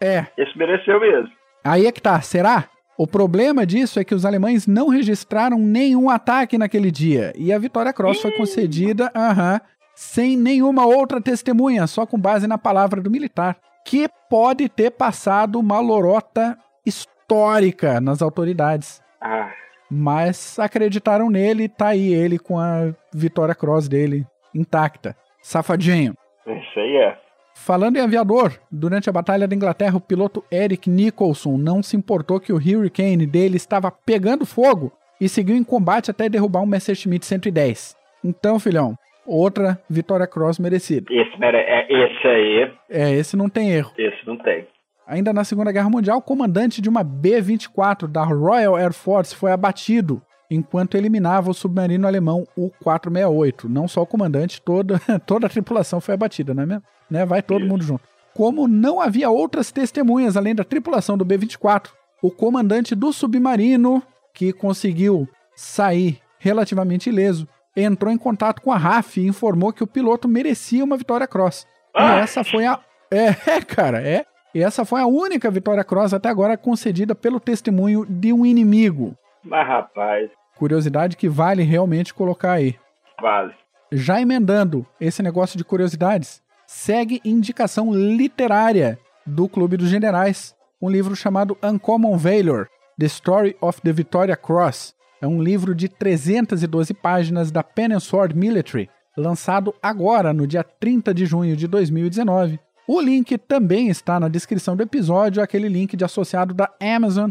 é. 0.00 0.26
Esse 0.36 0.56
mereceu 0.58 1.00
mesmo. 1.00 1.35
Aí 1.66 1.86
é 1.86 1.92
que 1.92 2.00
tá, 2.00 2.20
será? 2.20 2.68
O 2.96 3.06
problema 3.06 3.66
disso 3.66 3.98
é 3.98 4.04
que 4.04 4.14
os 4.14 4.24
alemães 4.24 4.66
não 4.66 4.88
registraram 4.88 5.58
nenhum 5.58 6.08
ataque 6.08 6.56
naquele 6.56 6.90
dia 6.90 7.32
e 7.36 7.52
a 7.52 7.58
Vitória 7.58 7.92
Cross 7.92 8.22
foi 8.22 8.30
concedida, 8.32 9.10
aham, 9.14 9.60
sem 9.94 10.36
nenhuma 10.36 10.86
outra 10.86 11.20
testemunha, 11.20 11.86
só 11.86 12.06
com 12.06 12.18
base 12.18 12.46
na 12.46 12.56
palavra 12.56 13.00
do 13.02 13.10
militar, 13.10 13.58
que 13.84 14.08
pode 14.30 14.68
ter 14.68 14.92
passado 14.92 15.58
uma 15.58 15.80
lorota 15.80 16.56
histórica 16.86 18.00
nas 18.00 18.22
autoridades. 18.22 19.02
Ah. 19.20 19.50
Mas 19.90 20.58
acreditaram 20.58 21.28
nele 21.28 21.64
e 21.64 21.68
tá 21.68 21.88
aí 21.88 22.14
ele 22.14 22.38
com 22.38 22.58
a 22.58 22.94
Vitória 23.12 23.54
Cross 23.54 23.88
dele 23.88 24.24
intacta. 24.54 25.16
Safadinho. 25.42 26.14
Isso 26.46 26.80
aí 26.80 26.96
é. 26.96 27.25
Falando 27.64 27.96
em 27.96 28.00
aviador, 28.00 28.52
durante 28.70 29.08
a 29.08 29.12
Batalha 29.12 29.48
da 29.48 29.56
Inglaterra, 29.56 29.96
o 29.96 30.00
piloto 30.00 30.44
Eric 30.52 30.88
Nicholson 30.88 31.56
não 31.56 31.82
se 31.82 31.96
importou 31.96 32.38
que 32.38 32.52
o 32.52 32.56
Hurricane 32.56 33.26
dele 33.26 33.56
estava 33.56 33.90
pegando 33.90 34.46
fogo 34.46 34.92
e 35.20 35.28
seguiu 35.28 35.56
em 35.56 35.64
combate 35.64 36.10
até 36.10 36.28
derrubar 36.28 36.60
um 36.60 36.66
Messerschmitt 36.66 37.26
110. 37.26 37.96
Então, 38.22 38.60
filhão, 38.60 38.94
outra 39.26 39.80
Vitória 39.90 40.28
Cross 40.28 40.60
merecida. 40.60 41.06
Esse, 41.10 41.32
é, 41.42 41.86
esse 41.90 42.28
aí. 42.28 42.72
É, 42.88 43.12
esse 43.14 43.36
não 43.36 43.48
tem 43.48 43.72
erro. 43.72 43.92
Esse 43.98 44.24
não 44.26 44.36
tem. 44.36 44.66
Ainda 45.06 45.32
na 45.32 45.42
Segunda 45.42 45.72
Guerra 45.72 45.90
Mundial, 45.90 46.18
o 46.18 46.22
comandante 46.22 46.80
de 46.80 46.88
uma 46.88 47.02
B-24 47.02 48.06
da 48.06 48.22
Royal 48.22 48.76
Air 48.76 48.92
Force 48.92 49.34
foi 49.34 49.50
abatido 49.50 50.22
enquanto 50.50 50.96
eliminava 50.96 51.50
o 51.50 51.54
submarino 51.54 52.06
alemão 52.06 52.46
U-468. 52.56 53.64
Não 53.64 53.88
só 53.88 54.02
o 54.02 54.06
comandante, 54.06 54.60
toda, 54.60 55.00
toda 55.26 55.46
a 55.46 55.50
tripulação 55.50 56.00
foi 56.00 56.14
abatida, 56.14 56.54
não 56.54 56.62
é 56.62 56.66
mesmo? 56.66 56.82
Né? 57.10 57.24
Vai 57.24 57.42
todo 57.42 57.60
Isso. 57.60 57.68
mundo 57.68 57.84
junto. 57.84 58.02
Como 58.34 58.68
não 58.68 59.00
havia 59.00 59.30
outras 59.30 59.70
testemunhas 59.70 60.36
além 60.36 60.54
da 60.54 60.64
tripulação 60.64 61.16
do 61.16 61.24
B-24, 61.24 61.88
o 62.22 62.30
comandante 62.30 62.94
do 62.94 63.12
submarino, 63.12 64.02
que 64.34 64.52
conseguiu 64.52 65.28
sair 65.54 66.20
relativamente 66.38 67.08
ileso, 67.08 67.48
entrou 67.76 68.12
em 68.12 68.18
contato 68.18 68.60
com 68.62 68.72
a 68.72 68.76
RAF 68.76 69.20
e 69.20 69.26
informou 69.26 69.72
que 69.72 69.82
o 69.82 69.86
piloto 69.86 70.28
merecia 70.28 70.84
uma 70.84 70.96
vitória 70.96 71.26
cross. 71.26 71.66
Ah. 71.94 72.16
E 72.16 72.20
essa 72.20 72.44
foi 72.44 72.66
a. 72.66 72.78
É, 73.10 73.28
é, 73.50 73.60
cara, 73.62 74.00
é. 74.00 74.24
E 74.54 74.62
essa 74.62 74.84
foi 74.84 75.00
a 75.00 75.06
única 75.06 75.50
vitória 75.50 75.84
cross 75.84 76.14
até 76.14 76.28
agora 76.28 76.56
concedida 76.56 77.14
pelo 77.14 77.38
testemunho 77.38 78.06
de 78.06 78.32
um 78.32 78.46
inimigo. 78.46 79.16
Mas, 79.46 79.66
rapaz. 79.66 80.30
Curiosidade 80.56 81.16
que 81.16 81.28
vale 81.28 81.62
realmente 81.62 82.12
colocar 82.12 82.52
aí. 82.52 82.76
Vale. 83.20 83.54
Já 83.92 84.20
emendando 84.20 84.84
esse 85.00 85.22
negócio 85.22 85.56
de 85.56 85.64
curiosidades, 85.64 86.42
segue 86.66 87.20
indicação 87.24 87.92
literária 87.94 88.98
do 89.24 89.48
Clube 89.48 89.76
dos 89.76 89.88
Generais, 89.88 90.54
um 90.82 90.90
livro 90.90 91.14
chamado 91.14 91.56
Uncommon 91.62 92.16
Valor: 92.16 92.68
The 92.98 93.06
Story 93.06 93.56
of 93.60 93.80
the 93.80 93.92
Victoria 93.92 94.36
Cross. 94.36 94.94
É 95.20 95.26
um 95.26 95.40
livro 95.40 95.74
de 95.74 95.88
312 95.88 96.92
páginas 96.92 97.50
da 97.50 97.62
Pen 97.62 97.94
and 97.94 98.00
Sword 98.00 98.36
Military, 98.36 98.90
lançado 99.16 99.74
agora 99.82 100.32
no 100.32 100.46
dia 100.46 100.62
30 100.64 101.14
de 101.14 101.24
junho 101.24 101.56
de 101.56 101.66
2019. 101.66 102.58
O 102.88 103.00
link 103.00 103.38
também 103.38 103.88
está 103.88 104.20
na 104.20 104.28
descrição 104.28 104.76
do 104.76 104.82
episódio, 104.82 105.42
aquele 105.42 105.68
link 105.68 105.96
de 105.96 106.04
associado 106.04 106.52
da 106.52 106.70
Amazon. 106.80 107.30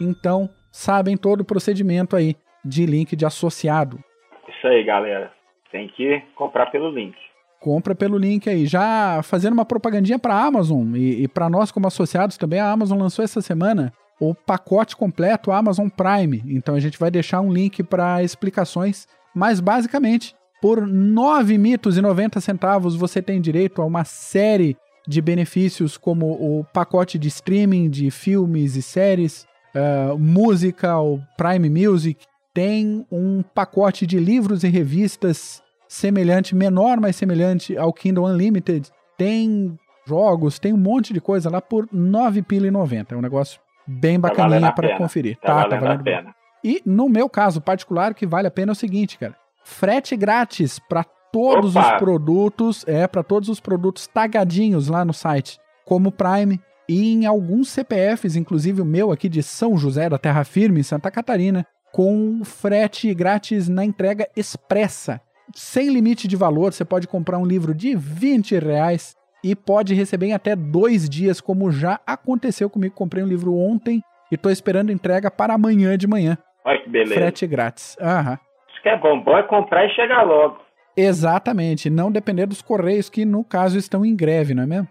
Então, 0.00 0.50
sabem 0.76 1.16
todo 1.16 1.40
o 1.40 1.44
procedimento 1.44 2.14
aí 2.14 2.36
de 2.62 2.84
link 2.84 3.16
de 3.16 3.24
associado. 3.24 3.98
Isso 4.46 4.66
aí, 4.66 4.84
galera. 4.84 5.32
Tem 5.72 5.88
que 5.88 6.22
comprar 6.34 6.66
pelo 6.66 6.90
link. 6.90 7.16
Compra 7.58 7.94
pelo 7.94 8.18
link 8.18 8.46
aí. 8.48 8.66
Já 8.66 9.22
fazendo 9.22 9.54
uma 9.54 9.64
propagandinha 9.64 10.18
para 10.18 10.34
a 10.34 10.44
Amazon 10.44 10.94
e, 10.94 11.22
e 11.22 11.28
para 11.28 11.48
nós 11.48 11.72
como 11.72 11.86
associados 11.86 12.36
também, 12.36 12.60
a 12.60 12.70
Amazon 12.70 13.00
lançou 13.00 13.24
essa 13.24 13.40
semana 13.40 13.90
o 14.20 14.34
pacote 14.34 14.94
completo 14.94 15.50
Amazon 15.50 15.88
Prime. 15.88 16.42
Então 16.46 16.74
a 16.74 16.80
gente 16.80 16.98
vai 16.98 17.10
deixar 17.10 17.40
um 17.40 17.50
link 17.50 17.82
para 17.82 18.22
explicações, 18.22 19.08
mas 19.34 19.60
basicamente 19.60 20.36
por 20.60 20.80
R$ 20.80 20.86
9,90 20.86 22.98
você 22.98 23.22
tem 23.22 23.40
direito 23.40 23.80
a 23.80 23.84
uma 23.84 24.04
série 24.04 24.76
de 25.08 25.22
benefícios 25.22 25.96
como 25.96 26.26
o 26.26 26.64
pacote 26.64 27.18
de 27.18 27.28
streaming 27.28 27.88
de 27.88 28.10
filmes 28.10 28.76
e 28.76 28.82
séries, 28.82 29.46
uh, 29.76 30.18
música, 30.18 30.98
o 30.98 31.20
Prime 31.36 31.68
Music, 31.68 32.24
tem 32.54 33.06
um 33.12 33.42
pacote 33.42 34.06
de 34.06 34.18
livros 34.18 34.64
e 34.64 34.68
revistas 34.68 35.62
semelhante, 35.86 36.54
menor, 36.54 36.98
mas 36.98 37.16
semelhante 37.16 37.76
ao 37.76 37.92
Kindle 37.92 38.24
Unlimited. 38.24 38.90
Tem 39.16 39.78
jogos, 40.06 40.58
tem 40.58 40.72
um 40.72 40.78
monte 40.78 41.12
de 41.12 41.20
coisa 41.20 41.50
lá 41.50 41.60
por 41.60 41.84
R$ 41.84 41.90
9,90. 41.92 43.12
É 43.12 43.16
um 43.16 43.20
negócio 43.20 43.60
bem 43.86 44.20
tá 44.20 44.28
bacaninha 44.28 44.72
para 44.72 44.96
conferir. 44.96 45.36
Tá, 45.38 45.64
tá, 45.64 45.68
tá 45.68 45.76
valendo 45.76 46.00
a 46.00 46.04
pena. 46.04 46.34
E 46.64 46.82
no 46.84 47.08
meu 47.08 47.28
caso 47.28 47.60
particular, 47.60 48.12
o 48.12 48.14
que 48.14 48.26
vale 48.26 48.48
a 48.48 48.50
pena 48.50 48.72
é 48.72 48.74
o 48.74 48.76
seguinte, 48.76 49.18
cara. 49.18 49.36
Frete 49.62 50.16
grátis 50.16 50.78
para 50.78 51.04
todos 51.32 51.76
Opa. 51.76 51.92
os 51.92 51.98
produtos, 51.98 52.84
é, 52.88 53.06
para 53.06 53.22
todos 53.22 53.48
os 53.48 53.60
produtos 53.60 54.06
tagadinhos 54.06 54.88
lá 54.88 55.04
no 55.04 55.12
site, 55.12 55.58
como 55.84 56.10
Prime, 56.10 56.60
e 56.88 57.12
em 57.12 57.26
alguns 57.26 57.68
CPFs, 57.68 58.36
inclusive 58.36 58.80
o 58.80 58.84
meu 58.84 59.10
aqui 59.10 59.28
de 59.28 59.42
São 59.42 59.76
José 59.76 60.08
da 60.08 60.18
Terra 60.18 60.44
Firme, 60.44 60.84
Santa 60.84 61.10
Catarina, 61.10 61.66
com 61.92 62.42
frete 62.44 63.12
grátis 63.14 63.68
na 63.68 63.84
entrega 63.84 64.28
expressa. 64.36 65.20
Sem 65.54 65.90
limite 65.90 66.28
de 66.28 66.36
valor, 66.36 66.72
você 66.72 66.84
pode 66.84 67.08
comprar 67.08 67.38
um 67.38 67.46
livro 67.46 67.74
de 67.74 67.94
20 67.94 68.58
reais 68.58 69.16
e 69.42 69.54
pode 69.54 69.94
receber 69.94 70.26
em 70.26 70.32
até 70.32 70.56
dois 70.56 71.08
dias, 71.08 71.40
como 71.40 71.70
já 71.70 72.00
aconteceu 72.06 72.68
comigo. 72.68 72.94
Comprei 72.94 73.22
um 73.22 73.28
livro 73.28 73.54
ontem 73.54 74.02
e 74.30 74.34
estou 74.34 74.50
esperando 74.50 74.92
entrega 74.92 75.30
para 75.30 75.54
amanhã 75.54 75.96
de 75.96 76.06
manhã. 76.06 76.36
Olha 76.64 76.82
que 76.82 76.90
beleza. 76.90 77.14
Frete 77.14 77.46
grátis. 77.46 77.96
Aham. 78.00 78.38
Isso 78.68 78.82
que 78.82 78.88
é 78.88 78.98
bom. 78.98 79.20
Bom 79.20 79.36
é 79.36 79.42
comprar 79.44 79.86
e 79.86 79.90
chegar 79.90 80.22
logo. 80.22 80.58
Exatamente. 80.96 81.88
Não 81.88 82.10
depender 82.10 82.46
dos 82.46 82.60
correios 82.60 83.08
que, 83.08 83.24
no 83.24 83.44
caso, 83.44 83.78
estão 83.78 84.04
em 84.04 84.16
greve, 84.16 84.54
não 84.54 84.64
é 84.64 84.66
mesmo? 84.66 84.88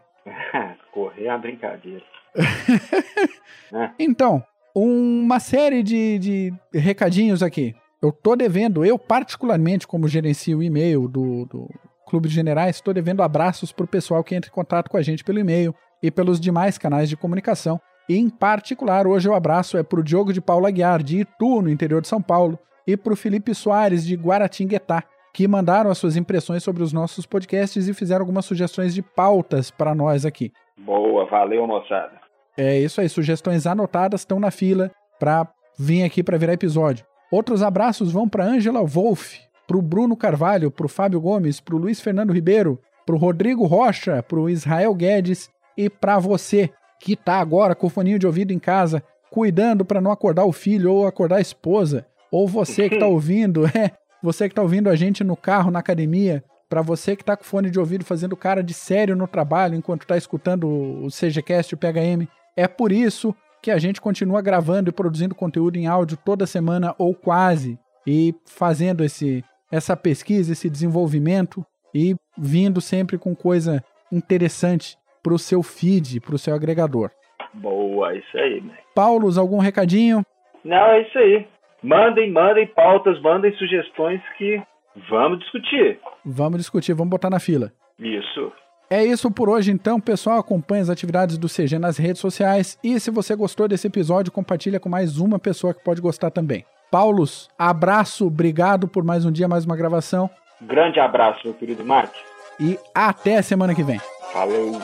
É 1.25 1.29
uma 1.29 1.39
brincadeira. 1.39 2.03
é. 3.73 3.91
Então, 3.97 4.43
uma 4.75 5.39
série 5.39 5.81
de, 5.81 6.19
de 6.19 6.53
recadinhos 6.73 7.41
aqui. 7.41 7.73
Eu 8.01 8.11
tô 8.11 8.35
devendo, 8.35 8.85
eu 8.85 8.99
particularmente, 8.99 9.87
como 9.87 10.07
gerencio 10.07 10.59
o 10.59 10.63
e-mail 10.63 11.07
do, 11.07 11.45
do 11.45 11.69
Clube 12.05 12.27
de 12.27 12.35
Generais, 12.35 12.75
estou 12.75 12.93
devendo 12.93 13.23
abraços 13.23 13.71
pro 13.71 13.87
pessoal 13.87 14.23
que 14.23 14.35
entra 14.35 14.49
em 14.49 14.53
contato 14.53 14.89
com 14.89 14.97
a 14.97 15.01
gente 15.01 15.23
pelo 15.23 15.39
e-mail 15.39 15.73
e 16.03 16.11
pelos 16.11 16.39
demais 16.39 16.77
canais 16.77 17.09
de 17.09 17.17
comunicação. 17.17 17.81
E, 18.07 18.17
em 18.17 18.29
particular, 18.29 19.07
hoje 19.07 19.27
o 19.27 19.33
abraço 19.33 19.77
é 19.77 19.81
pro 19.83 20.03
Diogo 20.03 20.31
de 20.31 20.41
Paula 20.41 20.67
Aguiar, 20.67 21.01
de 21.01 21.21
Itu, 21.21 21.63
no 21.63 21.69
interior 21.69 22.01
de 22.01 22.07
São 22.07 22.21
Paulo, 22.21 22.59
e 22.85 22.95
pro 22.95 23.15
Felipe 23.15 23.55
Soares, 23.55 24.05
de 24.05 24.15
Guaratinguetá, 24.15 25.03
que 25.33 25.47
mandaram 25.47 25.89
as 25.89 25.97
suas 25.97 26.15
impressões 26.15 26.63
sobre 26.63 26.83
os 26.83 26.93
nossos 26.93 27.25
podcasts 27.25 27.87
e 27.87 27.93
fizeram 27.93 28.21
algumas 28.21 28.45
sugestões 28.45 28.93
de 28.93 29.01
pautas 29.01 29.71
para 29.71 29.95
nós 29.95 30.25
aqui. 30.25 30.51
Boa, 30.77 31.25
valeu, 31.25 31.65
moçada. 31.65 32.19
É 32.57 32.79
isso 32.79 33.01
aí, 33.01 33.09
sugestões 33.09 33.65
anotadas 33.67 34.21
estão 34.21 34.39
na 34.39 34.51
fila 34.51 34.91
para 35.19 35.47
vir 35.77 36.03
aqui 36.03 36.23
para 36.23 36.37
virar 36.37 36.53
episódio. 36.53 37.05
Outros 37.31 37.61
abraços 37.61 38.11
vão 38.11 38.29
para 38.29 38.45
Angela 38.45 38.83
Wolff, 38.83 39.41
para 39.67 39.77
o 39.77 39.81
Bruno 39.81 40.15
Carvalho, 40.15 40.71
para 40.71 40.85
o 40.85 40.89
Fábio 40.89 41.19
Gomes, 41.19 41.59
para 41.59 41.75
o 41.75 41.77
Luiz 41.77 41.99
Fernando 41.99 42.33
Ribeiro, 42.33 42.79
para 43.05 43.15
o 43.15 43.17
Rodrigo 43.17 43.65
Rocha, 43.65 44.23
para 44.23 44.39
o 44.39 44.49
Israel 44.49 44.93
Guedes 44.93 45.49
e 45.77 45.89
para 45.89 46.17
você 46.19 46.69
que 46.99 47.13
está 47.13 47.39
agora 47.39 47.75
com 47.75 47.87
o 47.87 47.89
foninho 47.89 48.19
de 48.19 48.25
ouvido 48.25 48.51
em 48.51 48.59
casa, 48.59 49.03
cuidando 49.29 49.83
para 49.83 50.01
não 50.01 50.11
acordar 50.11 50.45
o 50.45 50.51
filho 50.51 50.91
ou 50.91 51.05
acordar 51.05 51.37
a 51.37 51.41
esposa, 51.41 52.05
ou 52.31 52.47
você 52.47 52.87
que 52.87 52.95
está 52.95 53.07
ouvindo, 53.07 53.65
é, 53.67 53.91
você 54.23 54.47
que 54.47 54.53
está 54.53 54.61
ouvindo 54.61 54.89
a 54.89 54.95
gente 54.95 55.23
no 55.23 55.35
carro, 55.35 55.71
na 55.71 55.79
academia, 55.79 56.43
para 56.69 56.81
você 56.81 57.15
que 57.15 57.21
está 57.21 57.37
com 57.37 57.43
fone 57.43 57.69
de 57.69 57.79
ouvido 57.79 58.03
fazendo 58.03 58.35
cara 58.35 58.63
de 58.63 58.73
sério 58.73 59.15
no 59.15 59.27
trabalho 59.27 59.75
enquanto 59.75 60.01
está 60.01 60.17
escutando 60.17 60.67
o 60.67 61.07
CGCast 61.07 61.73
e 61.73 61.75
o 61.75 61.77
PHM. 61.77 62.27
É 62.55 62.67
por 62.67 62.91
isso 62.91 63.35
que 63.61 63.71
a 63.71 63.77
gente 63.77 64.01
continua 64.01 64.41
gravando 64.41 64.89
e 64.89 64.93
produzindo 64.93 65.35
conteúdo 65.35 65.77
em 65.77 65.87
áudio 65.87 66.17
toda 66.23 66.45
semana 66.45 66.93
ou 66.97 67.13
quase 67.13 67.79
e 68.05 68.33
fazendo 68.45 69.03
esse 69.03 69.43
essa 69.71 69.97
pesquisa, 69.97 70.53
esse 70.53 70.69
desenvolvimento 70.69 71.65
e 71.93 72.15
vindo 72.37 72.79
sempre 72.79 73.17
com 73.17 73.35
coisa 73.35 73.83
interessante 74.11 74.97
para 75.23 75.33
o 75.33 75.39
seu 75.39 75.63
feed, 75.63 76.21
para 76.21 76.35
o 76.35 76.37
seu 76.37 76.53
agregador. 76.53 77.09
Boa, 77.53 78.15
isso 78.15 78.37
aí, 78.37 78.61
né? 78.61 78.77
Paulos, 78.93 79.37
algum 79.37 79.57
recadinho? 79.57 80.23
Não, 80.63 80.91
é 80.91 81.01
isso 81.01 81.17
aí. 81.17 81.47
Mandem, 81.81 82.31
mandem 82.31 82.67
pautas, 82.67 83.19
mandem 83.21 83.55
sugestões 83.57 84.21
que 84.37 84.61
vamos 85.09 85.39
discutir. 85.39 85.99
Vamos 86.25 86.59
discutir, 86.59 86.93
vamos 86.93 87.09
botar 87.09 87.29
na 87.29 87.39
fila. 87.39 87.71
Isso. 87.99 88.51
É 88.89 89.03
isso 89.03 89.31
por 89.31 89.49
hoje, 89.49 89.71
então, 89.71 89.99
pessoal. 89.99 90.39
Acompanhe 90.39 90.81
as 90.81 90.89
atividades 90.89 91.37
do 91.37 91.47
CG 91.47 91.79
nas 91.79 91.97
redes 91.97 92.21
sociais. 92.21 92.77
E 92.83 92.99
se 92.99 93.09
você 93.09 93.35
gostou 93.35 93.67
desse 93.67 93.87
episódio, 93.87 94.31
compartilha 94.31 94.79
com 94.79 94.89
mais 94.89 95.17
uma 95.17 95.39
pessoa 95.39 95.73
que 95.73 95.83
pode 95.83 96.01
gostar 96.01 96.29
também. 96.29 96.63
Paulos, 96.91 97.49
abraço, 97.57 98.27
obrigado 98.27 98.87
por 98.87 99.03
mais 99.03 99.25
um 99.25 99.31
dia, 99.31 99.47
mais 99.47 99.65
uma 99.65 99.75
gravação. 99.75 100.29
Grande 100.61 100.99
abraço, 100.99 101.41
meu 101.43 101.53
querido 101.53 101.83
Mark. 101.83 102.13
E 102.59 102.77
até 102.93 103.41
semana 103.41 103.75
que 103.75 103.83
vem. 103.83 103.99
Falou. 104.31 104.79